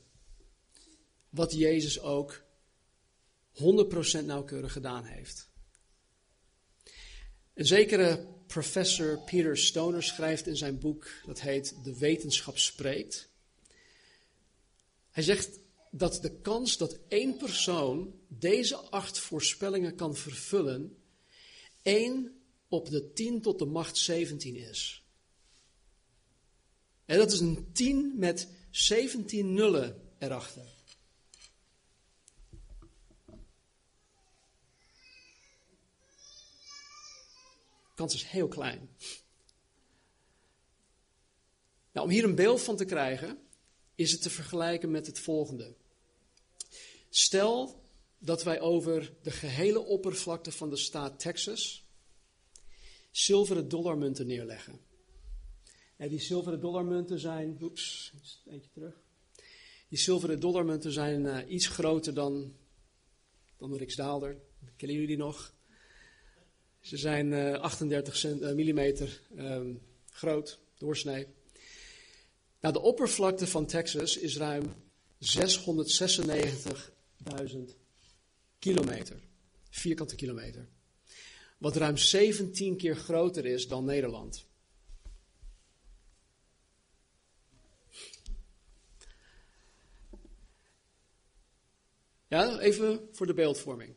[1.29, 2.43] Wat Jezus ook
[3.53, 5.49] 100% nauwkeurig gedaan heeft.
[7.55, 13.29] Een zekere professor Peter Stoner schrijft in zijn boek, dat heet De Wetenschap Spreekt.
[15.11, 15.59] Hij zegt
[15.91, 20.98] dat de kans dat één persoon deze acht voorspellingen kan vervullen,
[21.89, 25.05] 1 op de 10 tot de macht 17 is.
[27.05, 30.77] En dat is een 10 met 17 nullen erachter.
[37.89, 38.91] De kans is heel klein.
[41.93, 43.39] Nou, om hier een beeld van te krijgen,
[43.95, 45.75] is het te vergelijken met het volgende.
[47.09, 47.83] Stel
[48.19, 51.87] dat wij over de gehele oppervlakte van de staat Texas
[53.11, 54.81] zilveren dollarmunten neerleggen.
[55.97, 57.59] En die zilveren dollarmunten zijn.
[57.63, 58.13] Oeps,
[58.47, 59.01] eentje terug.
[59.89, 62.57] Die zilveren dollarmunten zijn uh, iets groter dan,
[63.57, 64.37] dan de Riksdaalder.
[64.77, 65.55] Kennen jullie die nog?
[66.81, 71.27] Ze zijn uh, 38 cent, uh, millimeter um, groot, doorsnee.
[72.61, 74.75] Nou, de oppervlakte van Texas is ruim
[75.15, 75.19] 696.000
[78.59, 79.21] kilometer.
[79.71, 80.69] Vierkante kilometer.
[81.59, 84.47] Wat ruim 17 keer groter is dan Nederland.
[92.29, 93.95] Ja, even voor de beeldvorming.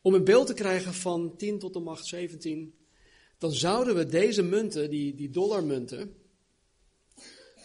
[0.00, 2.74] Om een beeld te krijgen van 10 tot de macht 17,
[3.38, 6.16] dan zouden we deze munten, die, die dollarmunten,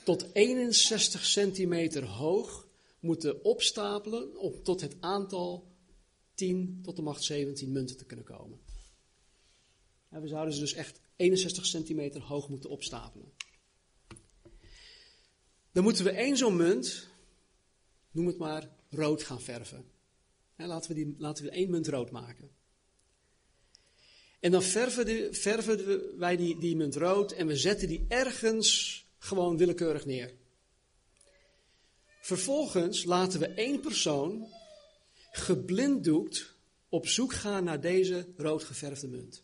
[0.03, 2.66] tot 61 centimeter hoog
[2.99, 5.67] moeten opstapelen om tot het aantal
[6.33, 8.59] 10 tot de macht 17 munten te kunnen komen.
[10.09, 13.31] En we zouden ze dus echt 61 centimeter hoog moeten opstapelen.
[15.71, 17.07] Dan moeten we één zo'n munt,
[18.11, 19.85] noem het maar, rood gaan verven.
[20.55, 22.49] laten, we die, laten we één munt rood maken.
[24.39, 29.05] En dan verven, de, verven wij die, die munt rood en we zetten die ergens
[29.17, 30.33] gewoon willekeurig neer.
[32.27, 34.47] Vervolgens laten we één persoon
[35.31, 36.53] geblinddoekt
[36.89, 39.43] op zoek gaan naar deze roodgeverfde munt.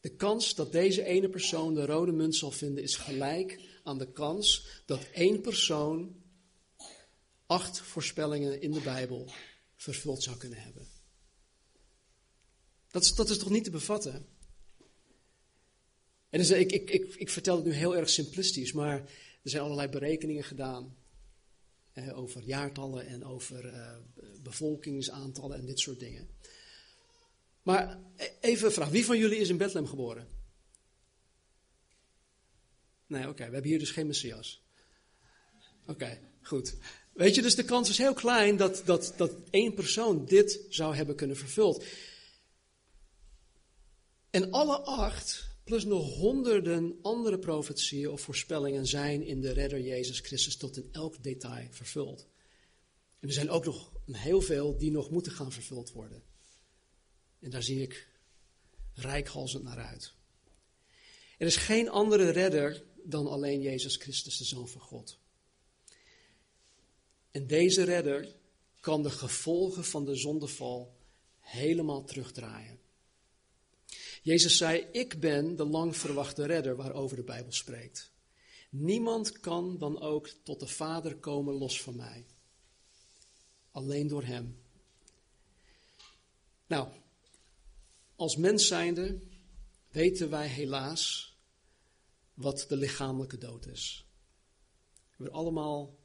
[0.00, 4.12] De kans dat deze ene persoon de rode munt zal vinden is gelijk aan de
[4.12, 6.22] kans dat één persoon
[7.46, 9.30] acht voorspellingen in de Bijbel
[9.76, 10.86] vervuld zou kunnen hebben.
[12.90, 14.26] Dat is, dat is toch niet te bevatten?
[16.30, 19.10] En dus, ik, ik, ik, ik vertel het nu heel erg simplistisch, maar
[19.42, 20.96] er zijn allerlei berekeningen gedaan
[21.92, 23.96] eh, over jaartallen en over uh,
[24.42, 26.28] bevolkingsaantallen en dit soort dingen.
[27.62, 30.28] Maar e, even een vraag: wie van jullie is in Bethlehem geboren?
[33.06, 34.62] Nee, oké, we hebben hier dus geen messias.
[35.86, 36.76] Oké, goed.
[37.12, 40.94] Weet je, dus de kans is heel klein dat, dat, dat één persoon dit zou
[40.94, 41.84] hebben kunnen vervuld.
[44.30, 50.18] En alle acht plus nog honderden andere profetieën of voorspellingen zijn in de redder Jezus
[50.18, 52.26] Christus tot in elk detail vervuld.
[53.20, 56.22] En er zijn ook nog heel veel die nog moeten gaan vervuld worden.
[57.40, 58.08] En daar zie ik
[58.94, 60.14] rijkhalsend naar uit.
[61.38, 65.18] Er is geen andere redder dan alleen Jezus Christus, de Zoon van God.
[67.30, 68.34] En deze redder
[68.80, 70.96] kan de gevolgen van de zondeval
[71.40, 72.79] helemaal terugdraaien.
[74.20, 78.12] Jezus zei: Ik ben de lang verwachte redder waarover de Bijbel spreekt.
[78.70, 82.26] Niemand kan dan ook tot de Vader komen los van mij.
[83.70, 84.58] Alleen door Hem.
[86.66, 86.88] Nou,
[88.16, 89.20] als mens zijnde
[89.90, 91.34] weten wij helaas
[92.34, 94.04] wat de lichamelijke dood is.
[94.94, 95.98] We hebben allemaal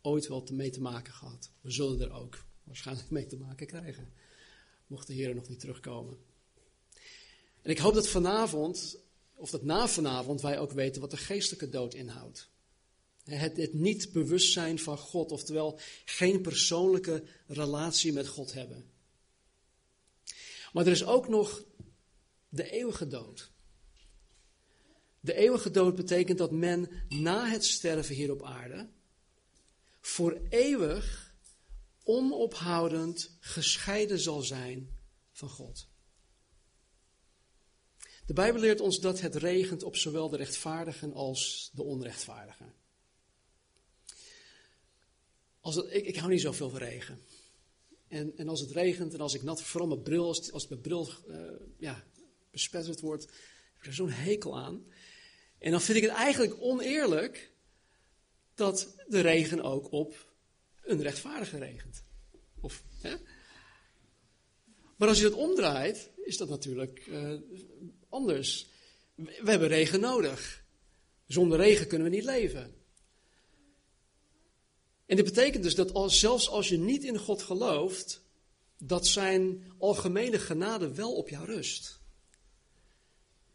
[0.00, 1.50] ooit wel mee te maken gehad.
[1.60, 4.12] We zullen er ook waarschijnlijk mee te maken krijgen.
[4.86, 6.18] Mocht de Heer nog niet terugkomen.
[7.66, 8.98] En ik hoop dat vanavond,
[9.34, 12.48] of dat na vanavond, wij ook weten wat de geestelijke dood inhoudt.
[13.24, 18.90] Het, het niet bewustzijn van God, oftewel geen persoonlijke relatie met God hebben.
[20.72, 21.64] Maar er is ook nog
[22.48, 23.50] de eeuwige dood.
[25.20, 28.88] De eeuwige dood betekent dat men na het sterven hier op aarde
[30.00, 31.34] voor eeuwig
[32.02, 34.90] onophoudend gescheiden zal zijn
[35.32, 35.88] van God.
[38.26, 42.74] De Bijbel leert ons dat het regent op zowel de rechtvaardigen als de onrechtvaardigen.
[45.60, 47.20] Als ik, ik hou niet zoveel van regen.
[48.08, 50.80] En, en als het regent en als ik nat, vooral mijn bril, als, als mijn
[50.80, 52.04] bril uh, ja,
[53.00, 54.86] wordt, heb ik er zo'n hekel aan.
[55.58, 57.52] En dan vind ik het eigenlijk oneerlijk
[58.54, 60.32] dat de regen ook op
[60.82, 62.04] een rechtvaardige regent.
[62.60, 63.16] Of, hè?
[64.96, 67.40] Maar als je dat omdraait, is dat natuurlijk uh,
[68.16, 68.66] anders.
[69.14, 70.64] We hebben regen nodig.
[71.26, 72.74] Zonder regen kunnen we niet leven.
[75.06, 78.22] En dit betekent dus dat als, zelfs als je niet in God gelooft,
[78.78, 82.00] dat zijn algemene genade wel op jou rust.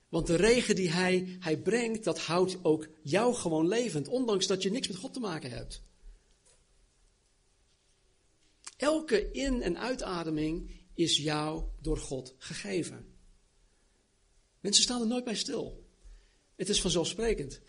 [0.10, 4.64] Want de regen die hij, hij brengt, dat houdt ook jou gewoon levend, ondanks dat
[4.64, 5.82] je niks met God te maken hebt.
[8.78, 13.11] Elke in- en uitademing is jou door God gegeven.
[14.62, 15.84] Mensen staan er nooit bij stil.
[16.56, 17.60] Het is vanzelfsprekend.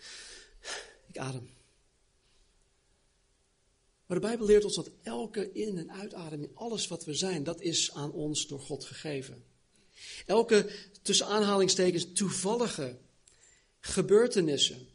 [1.07, 1.49] Ik adem.
[4.05, 7.61] Maar de Bijbel leert ons dat elke in- en uitademing, alles wat we zijn, dat
[7.61, 9.43] is aan ons door God gegeven.
[10.25, 10.69] Elke,
[11.01, 12.97] tussen aanhalingstekens, toevallige
[13.79, 14.87] gebeurtenissen,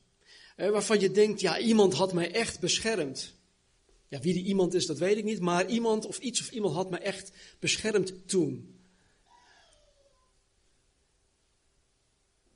[0.57, 3.35] waarvan je denkt, ja, iemand had mij echt beschermd.
[4.09, 6.75] Ja, wie die iemand is, dat weet ik niet, maar iemand of iets of iemand
[6.75, 8.78] had mij echt beschermd toen.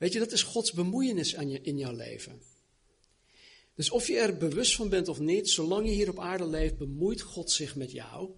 [0.03, 2.41] Weet je, dat is Gods bemoeienis aan je, in jouw leven.
[3.75, 6.77] Dus of je er bewust van bent of niet, zolang je hier op aarde leeft,
[6.77, 8.31] bemoeit God zich met jou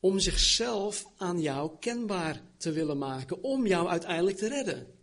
[0.00, 4.94] om zichzelf aan jou kenbaar te willen maken, om jou uiteindelijk te redden.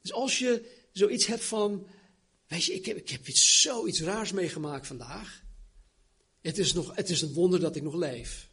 [0.00, 1.86] Dus als je zoiets hebt van,
[2.46, 5.44] weet je, ik heb, ik heb iets, zoiets raars meegemaakt vandaag.
[6.40, 8.48] Het is, nog, het is een wonder dat ik nog leef.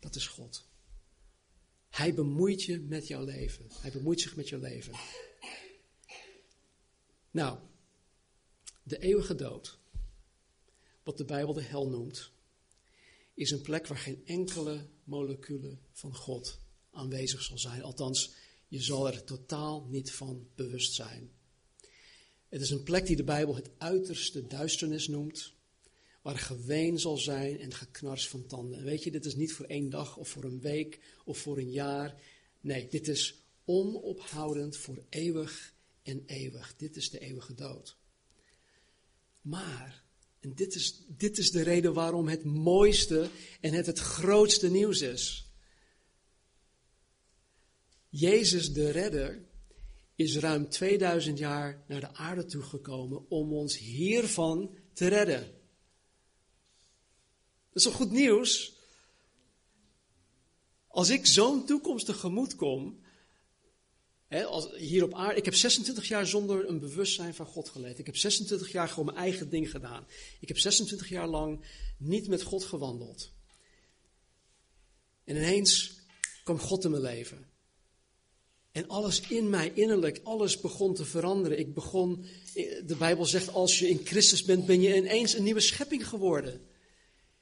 [0.00, 0.72] Dat is God.
[1.94, 3.66] Hij bemoeit je met jouw leven.
[3.80, 4.94] Hij bemoeit zich met jouw leven.
[7.30, 7.58] Nou,
[8.82, 9.78] de eeuwige dood,
[11.02, 12.30] wat de Bijbel de hel noemt,
[13.34, 16.58] is een plek waar geen enkele molecule van God
[16.90, 17.82] aanwezig zal zijn.
[17.82, 18.34] Althans,
[18.68, 21.30] je zal er totaal niet van bewust zijn.
[22.48, 25.53] Het is een plek die de Bijbel het uiterste duisternis noemt,
[26.24, 28.78] waar geween zal zijn en geknars van tanden.
[28.78, 31.58] En weet je, dit is niet voor één dag of voor een week of voor
[31.58, 32.22] een jaar.
[32.60, 36.74] Nee, dit is onophoudend voor eeuwig en eeuwig.
[36.76, 37.96] Dit is de eeuwige dood.
[39.40, 40.04] Maar,
[40.40, 43.28] en dit is, dit is de reden waarom het mooiste
[43.60, 45.50] en het het grootste nieuws is.
[48.08, 49.44] Jezus de Redder
[50.14, 55.62] is ruim 2000 jaar naar de aarde toegekomen om ons hiervan te redden.
[57.74, 58.72] Dat is toch goed nieuws?
[60.86, 63.02] Als ik zo'n toekomst tegemoet kom,
[64.42, 67.98] als, hier op aarde, ik heb 26 jaar zonder een bewustzijn van God geleefd.
[67.98, 70.06] Ik heb 26 jaar gewoon mijn eigen ding gedaan.
[70.40, 71.64] Ik heb 26 jaar lang
[71.98, 73.32] niet met God gewandeld.
[75.24, 75.98] En ineens
[76.44, 77.48] kwam God in mijn leven.
[78.72, 81.58] En alles in mij, innerlijk, alles begon te veranderen.
[81.58, 82.24] Ik begon,
[82.86, 86.72] de Bijbel zegt, als je in Christus bent, ben je ineens een nieuwe schepping geworden.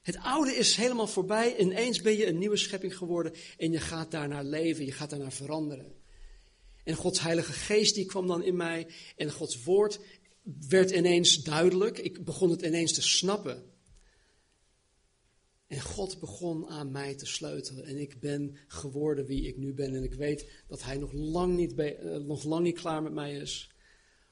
[0.03, 4.11] Het oude is helemaal voorbij, ineens ben je een nieuwe schepping geworden en je gaat
[4.11, 5.93] daarnaar leven, je gaat daarnaar veranderen.
[6.83, 9.99] En Gods Heilige Geest die kwam dan in mij en Gods Woord
[10.69, 11.97] werd ineens duidelijk.
[11.97, 13.71] Ik begon het ineens te snappen.
[15.67, 17.85] En God begon aan mij te sleutelen.
[17.85, 19.95] En ik ben geworden wie ik nu ben.
[19.95, 23.35] En ik weet dat Hij nog lang niet, uh, nog lang niet klaar met mij
[23.35, 23.71] is.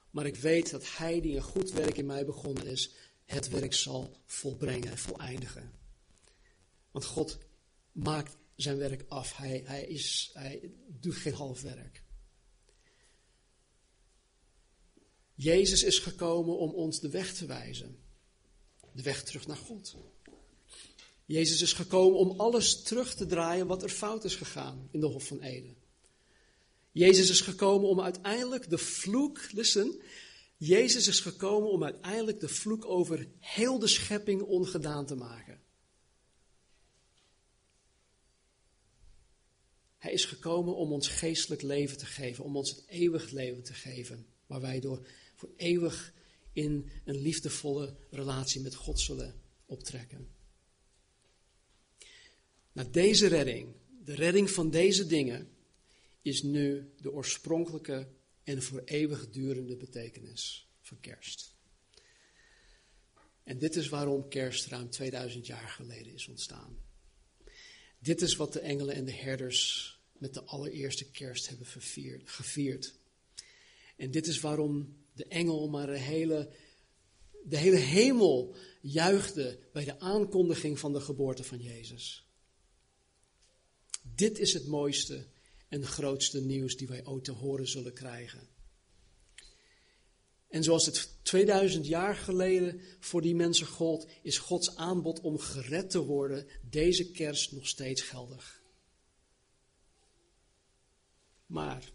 [0.10, 2.96] Maar ik weet dat Hij die een goed werk in mij begonnen is,
[3.32, 5.72] het werk zal volbrengen en voleindigen.
[6.92, 7.38] Want God
[7.92, 9.36] maakt zijn werk af.
[9.36, 12.04] Hij, hij, is, hij doet geen half werk.
[15.36, 17.98] Jezus is gekomen om ons de weg te wijzen.
[18.94, 19.96] De weg terug naar God.
[21.26, 25.06] Jezus is gekomen om alles terug te draaien wat er fout is gegaan in de
[25.06, 25.76] Hof van Eden.
[26.92, 30.02] Jezus is gekomen om uiteindelijk de vloek, listen,
[30.64, 35.62] Jezus is gekomen om uiteindelijk de vloek over heel de schepping ongedaan te maken.
[39.98, 43.74] Hij is gekomen om ons geestelijk leven te geven, om ons het eeuwig leven te
[43.74, 46.14] geven, waar wij door voor eeuwig
[46.54, 50.28] in een liefdevolle relatie met God zullen optrekken.
[52.72, 55.50] Nou, deze redding, de redding van deze dingen,
[56.22, 58.08] is nu de oorspronkelijke
[58.44, 61.56] en voor eeuwig durende betekenis van kerst.
[63.44, 66.78] En dit is waarom kerst ruim 2000 jaar geleden is ontstaan.
[68.00, 71.68] Dit is wat de engelen en de herders met de allereerste kerst hebben
[72.26, 72.94] gevierd.
[73.96, 76.50] En dit is waarom de engel maar de hele,
[77.44, 82.26] de hele hemel juichte bij de aankondiging van de geboorte van Jezus.
[84.16, 85.28] Dit is het mooiste
[85.72, 88.48] en grootste nieuws die wij ooit te horen zullen krijgen.
[90.50, 95.90] En zoals het 2000 jaar geleden voor die mensen gold, is Gods aanbod om gered
[95.90, 98.62] te worden deze kerst nog steeds geldig.
[101.46, 101.92] Maar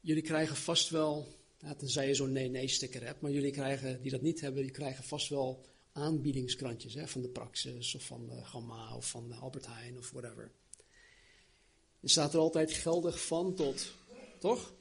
[0.00, 4.22] jullie krijgen vast wel, ja, tenzij je zo'n nee-nee-sticker hebt, maar jullie krijgen, die dat
[4.22, 8.96] niet hebben, die krijgen vast wel aanbiedingskrantjes hè, van de Praxis of van de Gamma
[8.96, 10.52] of van de Albert Heijn of whatever.
[12.06, 13.94] Er staat er altijd geldig van tot,
[14.38, 14.74] toch?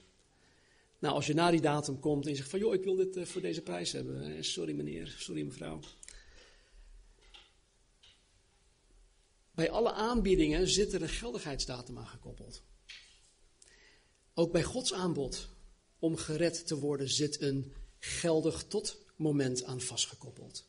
[0.99, 3.17] Nou, als je na die datum komt en je zegt van, joh, ik wil dit
[3.17, 4.43] uh, voor deze prijs hebben.
[4.43, 5.80] sorry meneer, sorry mevrouw.
[9.51, 12.63] Bij alle aanbiedingen zit er een geldigheidsdatum aan gekoppeld.
[14.34, 15.49] Ook bij Gods aanbod
[15.99, 20.67] om gered te worden zit een geldig tot moment aan vastgekoppeld.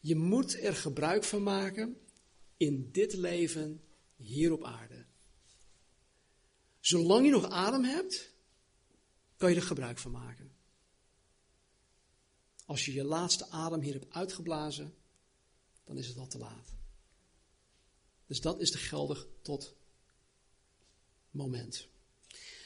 [0.00, 2.00] Je moet er gebruik van maken
[2.56, 3.80] in dit leven
[4.16, 5.04] hier op aarde.
[6.80, 8.32] Zolang je nog adem hebt,
[9.36, 10.54] kan je er gebruik van maken.
[12.64, 14.94] Als je je laatste adem hier hebt uitgeblazen,
[15.84, 16.74] dan is het al te laat.
[18.26, 19.74] Dus dat is de geldig tot
[21.30, 21.88] moment.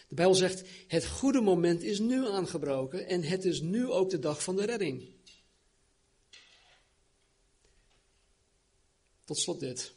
[0.08, 4.18] De Bijbel zegt, het goede moment is nu aangebroken en het is nu ook de
[4.18, 5.08] dag van de redding.
[9.24, 9.94] Tot slot dit.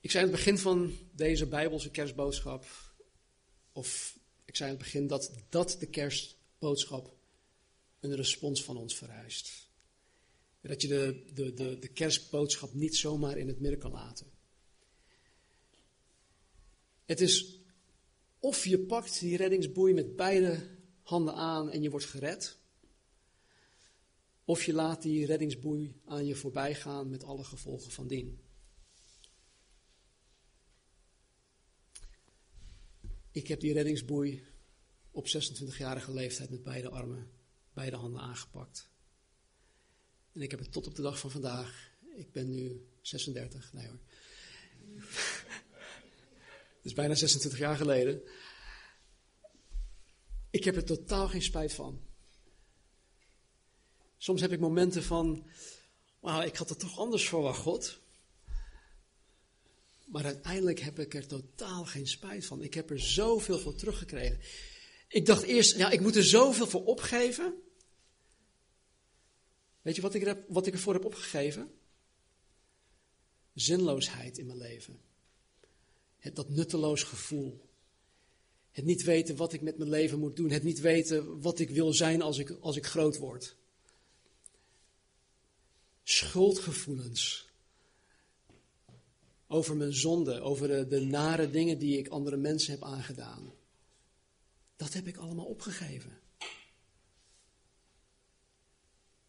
[0.00, 2.66] Ik zei aan het begin van deze Bijbelse kerstboodschap,
[3.72, 7.16] of ik zei aan het begin dat dat de kerstboodschap
[8.00, 9.68] een respons van ons vereist.
[10.60, 14.26] Dat je de, de, de, de kerstboodschap niet zomaar in het midden kan laten.
[17.04, 17.58] Het is
[18.38, 20.68] of je pakt die reddingsboei met beide
[21.02, 22.58] handen aan en je wordt gered.
[24.44, 28.40] Of je laat die reddingsboei aan je voorbij gaan met alle gevolgen van dien.
[33.38, 34.46] Ik heb die reddingsboei
[35.10, 37.30] op 26-jarige leeftijd met beide armen,
[37.72, 38.88] beide handen aangepakt.
[40.32, 43.86] En ik heb het tot op de dag van vandaag, ik ben nu 36, nee
[43.86, 43.98] hoor.
[46.76, 48.22] Het is bijna 26 jaar geleden.
[50.50, 52.02] Ik heb er totaal geen spijt van.
[54.16, 55.46] Soms heb ik momenten van,
[56.20, 58.00] wauw, ik had het toch anders verwacht, God.
[60.08, 62.62] Maar uiteindelijk heb ik er totaal geen spijt van.
[62.62, 64.40] Ik heb er zoveel voor teruggekregen.
[65.08, 67.54] Ik dacht eerst, ja, ik moet er zoveel voor opgeven.
[69.82, 71.70] Weet je wat ik, er, wat ik ervoor heb opgegeven?
[73.54, 75.00] Zinloosheid in mijn leven.
[76.18, 77.66] Het, dat nutteloos gevoel.
[78.70, 80.50] Het niet weten wat ik met mijn leven moet doen.
[80.50, 83.56] Het niet weten wat ik wil zijn als ik, als ik groot word.
[86.02, 87.47] Schuldgevoelens
[89.48, 93.52] over mijn zonde, over de, de nare dingen die ik andere mensen heb aangedaan.
[94.76, 96.18] Dat heb ik allemaal opgegeven.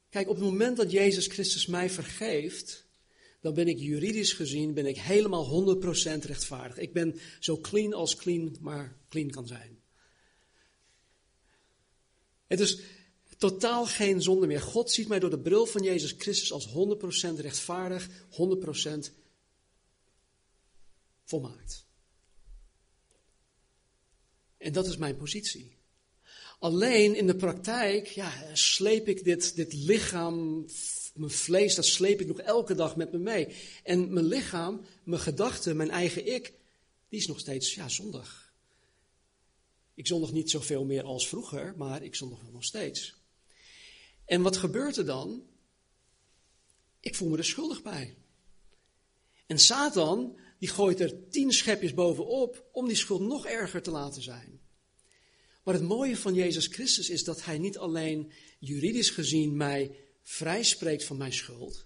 [0.10, 2.88] Kijk, op het moment dat Jezus Christus mij vergeeft,
[3.42, 5.82] dan ben ik juridisch gezien ben ik helemaal 100%
[6.26, 6.78] rechtvaardig.
[6.78, 9.80] Ik ben zo clean als clean maar clean kan zijn.
[12.48, 12.80] Het is
[13.38, 14.62] totaal geen zonde meer.
[14.62, 16.72] God ziet mij door de bril van Jezus Christus als 100%
[17.40, 19.12] rechtvaardig, 100%
[21.30, 21.86] volmaakt.
[24.58, 25.78] En dat is mijn positie.
[26.60, 30.66] Alleen in de praktijk ja, sleep ik dit, dit lichaam,
[31.14, 33.56] mijn vlees, dat sleep ik nog elke dag met me mee.
[33.84, 36.54] En mijn lichaam, mijn gedachten, mijn eigen ik,
[37.10, 38.54] die is nog steeds ja, zondig.
[39.94, 43.16] Ik zondig niet zoveel meer als vroeger, maar ik zondig nog steeds.
[44.26, 45.44] En wat gebeurt er dan?
[47.00, 48.16] Ik voel me er schuldig bij.
[49.46, 54.22] En Satan, die gooit er tien schepjes bovenop om die schuld nog erger te laten
[54.22, 54.62] zijn.
[55.64, 61.04] Maar het mooie van Jezus Christus is dat Hij niet alleen juridisch gezien mij vrijspreekt
[61.04, 61.86] van mijn schuld.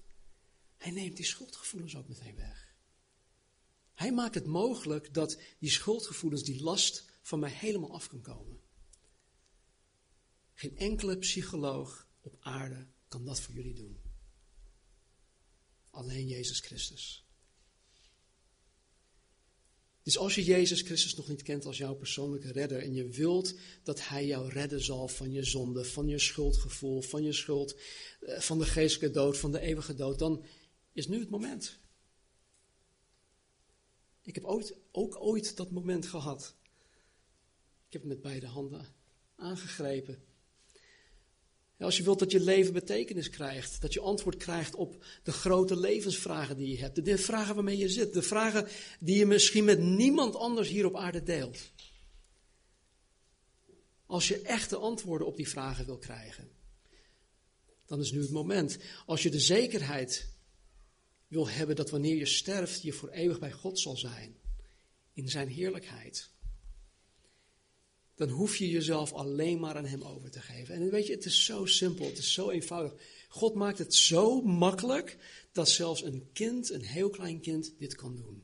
[0.78, 2.76] Hij neemt die schuldgevoelens ook meteen weg.
[3.94, 8.62] Hij maakt het mogelijk dat die schuldgevoelens, die last van mij helemaal af kan komen.
[10.54, 14.02] Geen enkele psycholoog op aarde kan dat voor jullie doen.
[15.90, 17.23] Alleen Jezus Christus.
[20.04, 23.56] Dus als je Jezus Christus nog niet kent als jouw persoonlijke redder en je wilt
[23.84, 27.76] dat Hij jou redden zal van je zonde, van je schuldgevoel, van je schuld,
[28.20, 30.46] eh, van de geestelijke dood, van de eeuwige dood, dan
[30.92, 31.80] is nu het moment.
[34.22, 36.56] Ik heb ooit, ook ooit dat moment gehad.
[37.88, 38.96] Ik heb het met beide handen
[39.36, 40.24] aangegrepen.
[41.84, 45.80] Als je wilt dat je leven betekenis krijgt, dat je antwoord krijgt op de grote
[45.80, 48.68] levensvragen die je hebt, de vragen waarmee je zit, de vragen
[49.00, 51.72] die je misschien met niemand anders hier op aarde deelt.
[54.06, 56.50] Als je echte antwoorden op die vragen wil krijgen,
[57.86, 58.78] dan is nu het moment.
[59.06, 60.28] Als je de zekerheid
[61.28, 64.38] wil hebben dat wanneer je sterft, je voor eeuwig bij God zal zijn,
[65.14, 66.33] in zijn heerlijkheid
[68.28, 70.76] dan hoef je jezelf alleen maar aan Hem over te geven.
[70.76, 72.94] En weet je, het is zo simpel, het is zo eenvoudig.
[73.28, 75.18] God maakt het zo makkelijk
[75.52, 78.44] dat zelfs een kind, een heel klein kind, dit kan doen.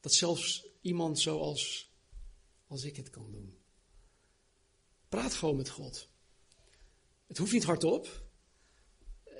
[0.00, 1.92] Dat zelfs iemand zoals
[2.66, 3.58] als ik het kan doen.
[5.08, 6.08] Praat gewoon met God.
[7.26, 8.26] Het hoeft niet hardop.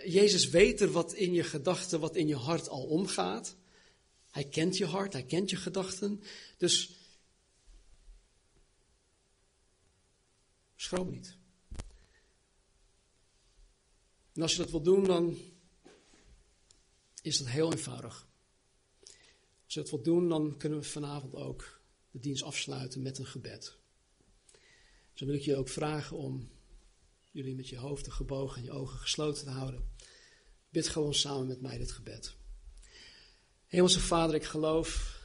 [0.04, 3.56] Jezus weet er wat in je gedachten, wat in je hart al omgaat.
[4.30, 6.22] Hij kent je hart, hij kent je gedachten.
[6.56, 6.97] Dus
[10.80, 11.36] Schroom niet.
[14.32, 15.36] En als je dat wil doen, dan
[17.22, 18.28] is dat heel eenvoudig.
[19.64, 23.26] Als je dat wilt doen, dan kunnen we vanavond ook de dienst afsluiten met een
[23.26, 23.76] gebed.
[25.12, 26.50] Dus wil ik je ook vragen om
[27.30, 29.90] jullie met je hoofden gebogen en je ogen gesloten te houden.
[30.70, 32.36] Bid gewoon samen met mij dit gebed.
[33.66, 35.20] Hemelse Vader, ik geloof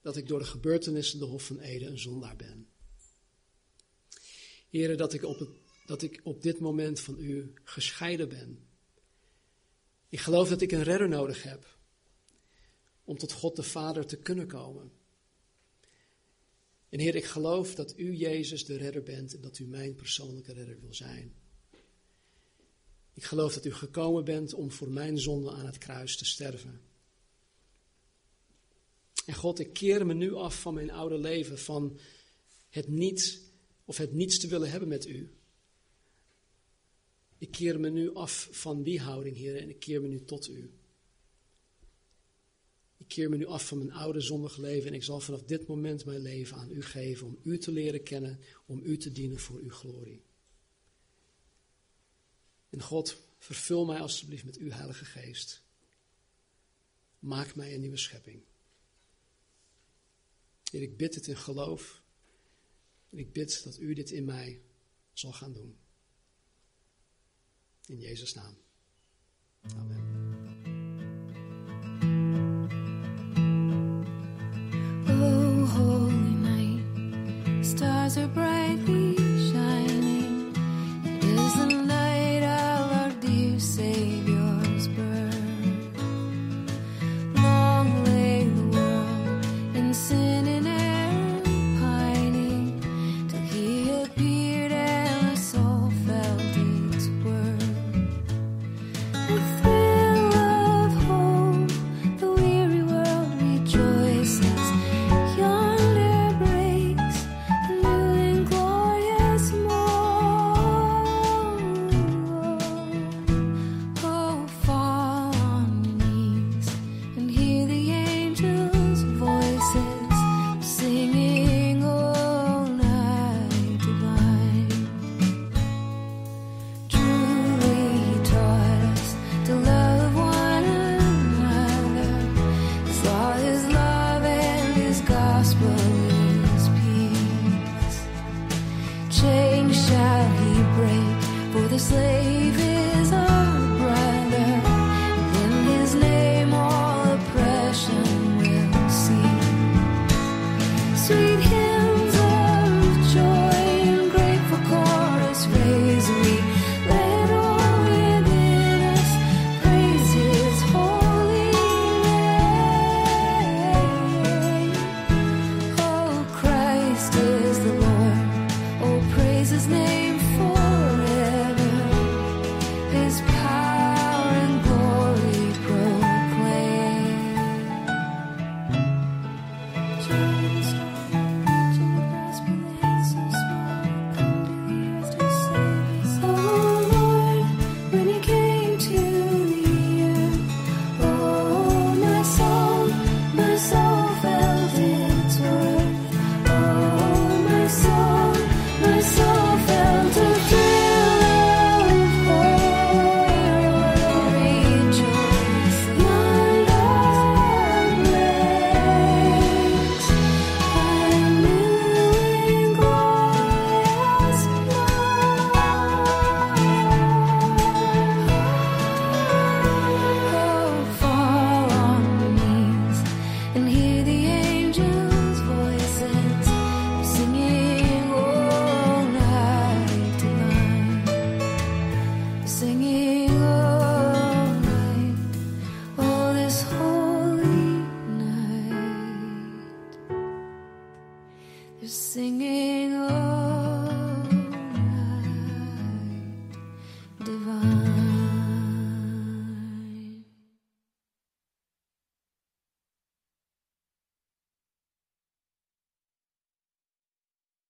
[0.00, 2.59] dat ik door de gebeurtenissen de Hof van Ede een zondaar ben.
[4.70, 5.48] Heren, dat ik, op
[5.86, 8.68] dat ik op dit moment van u gescheiden ben.
[10.08, 11.78] Ik geloof dat ik een redder nodig heb
[13.04, 14.92] om tot God de Vader te kunnen komen.
[16.88, 20.52] En Heer, ik geloof dat u Jezus de redder bent en dat u mijn persoonlijke
[20.52, 21.34] redder wil zijn.
[23.14, 26.80] Ik geloof dat u gekomen bent om voor mijn zonde aan het kruis te sterven.
[29.26, 31.98] En God, ik keer me nu af van mijn oude leven, van
[32.68, 33.49] het niet
[33.90, 35.30] of het niets te willen hebben met u.
[37.38, 40.48] Ik keer me nu af van die houding, Heer, en ik keer me nu tot
[40.48, 40.72] u.
[42.96, 45.66] Ik keer me nu af van mijn oude zondig leven en ik zal vanaf dit
[45.66, 49.38] moment mijn leven aan u geven om u te leren kennen, om u te dienen
[49.38, 50.22] voor uw glorie.
[52.68, 55.62] En God, vervul mij alstublieft met uw Heilige Geest.
[57.18, 58.42] Maak mij een nieuwe schepping.
[60.70, 62.02] Heer, ik bid het in geloof.
[63.10, 64.60] En ik bid dat u dit in mij
[65.12, 65.78] zal gaan doen.
[67.86, 68.56] In Jezus' naam.
[69.76, 70.18] Amen.
[75.08, 79.19] Oh, holy night, stars are brightly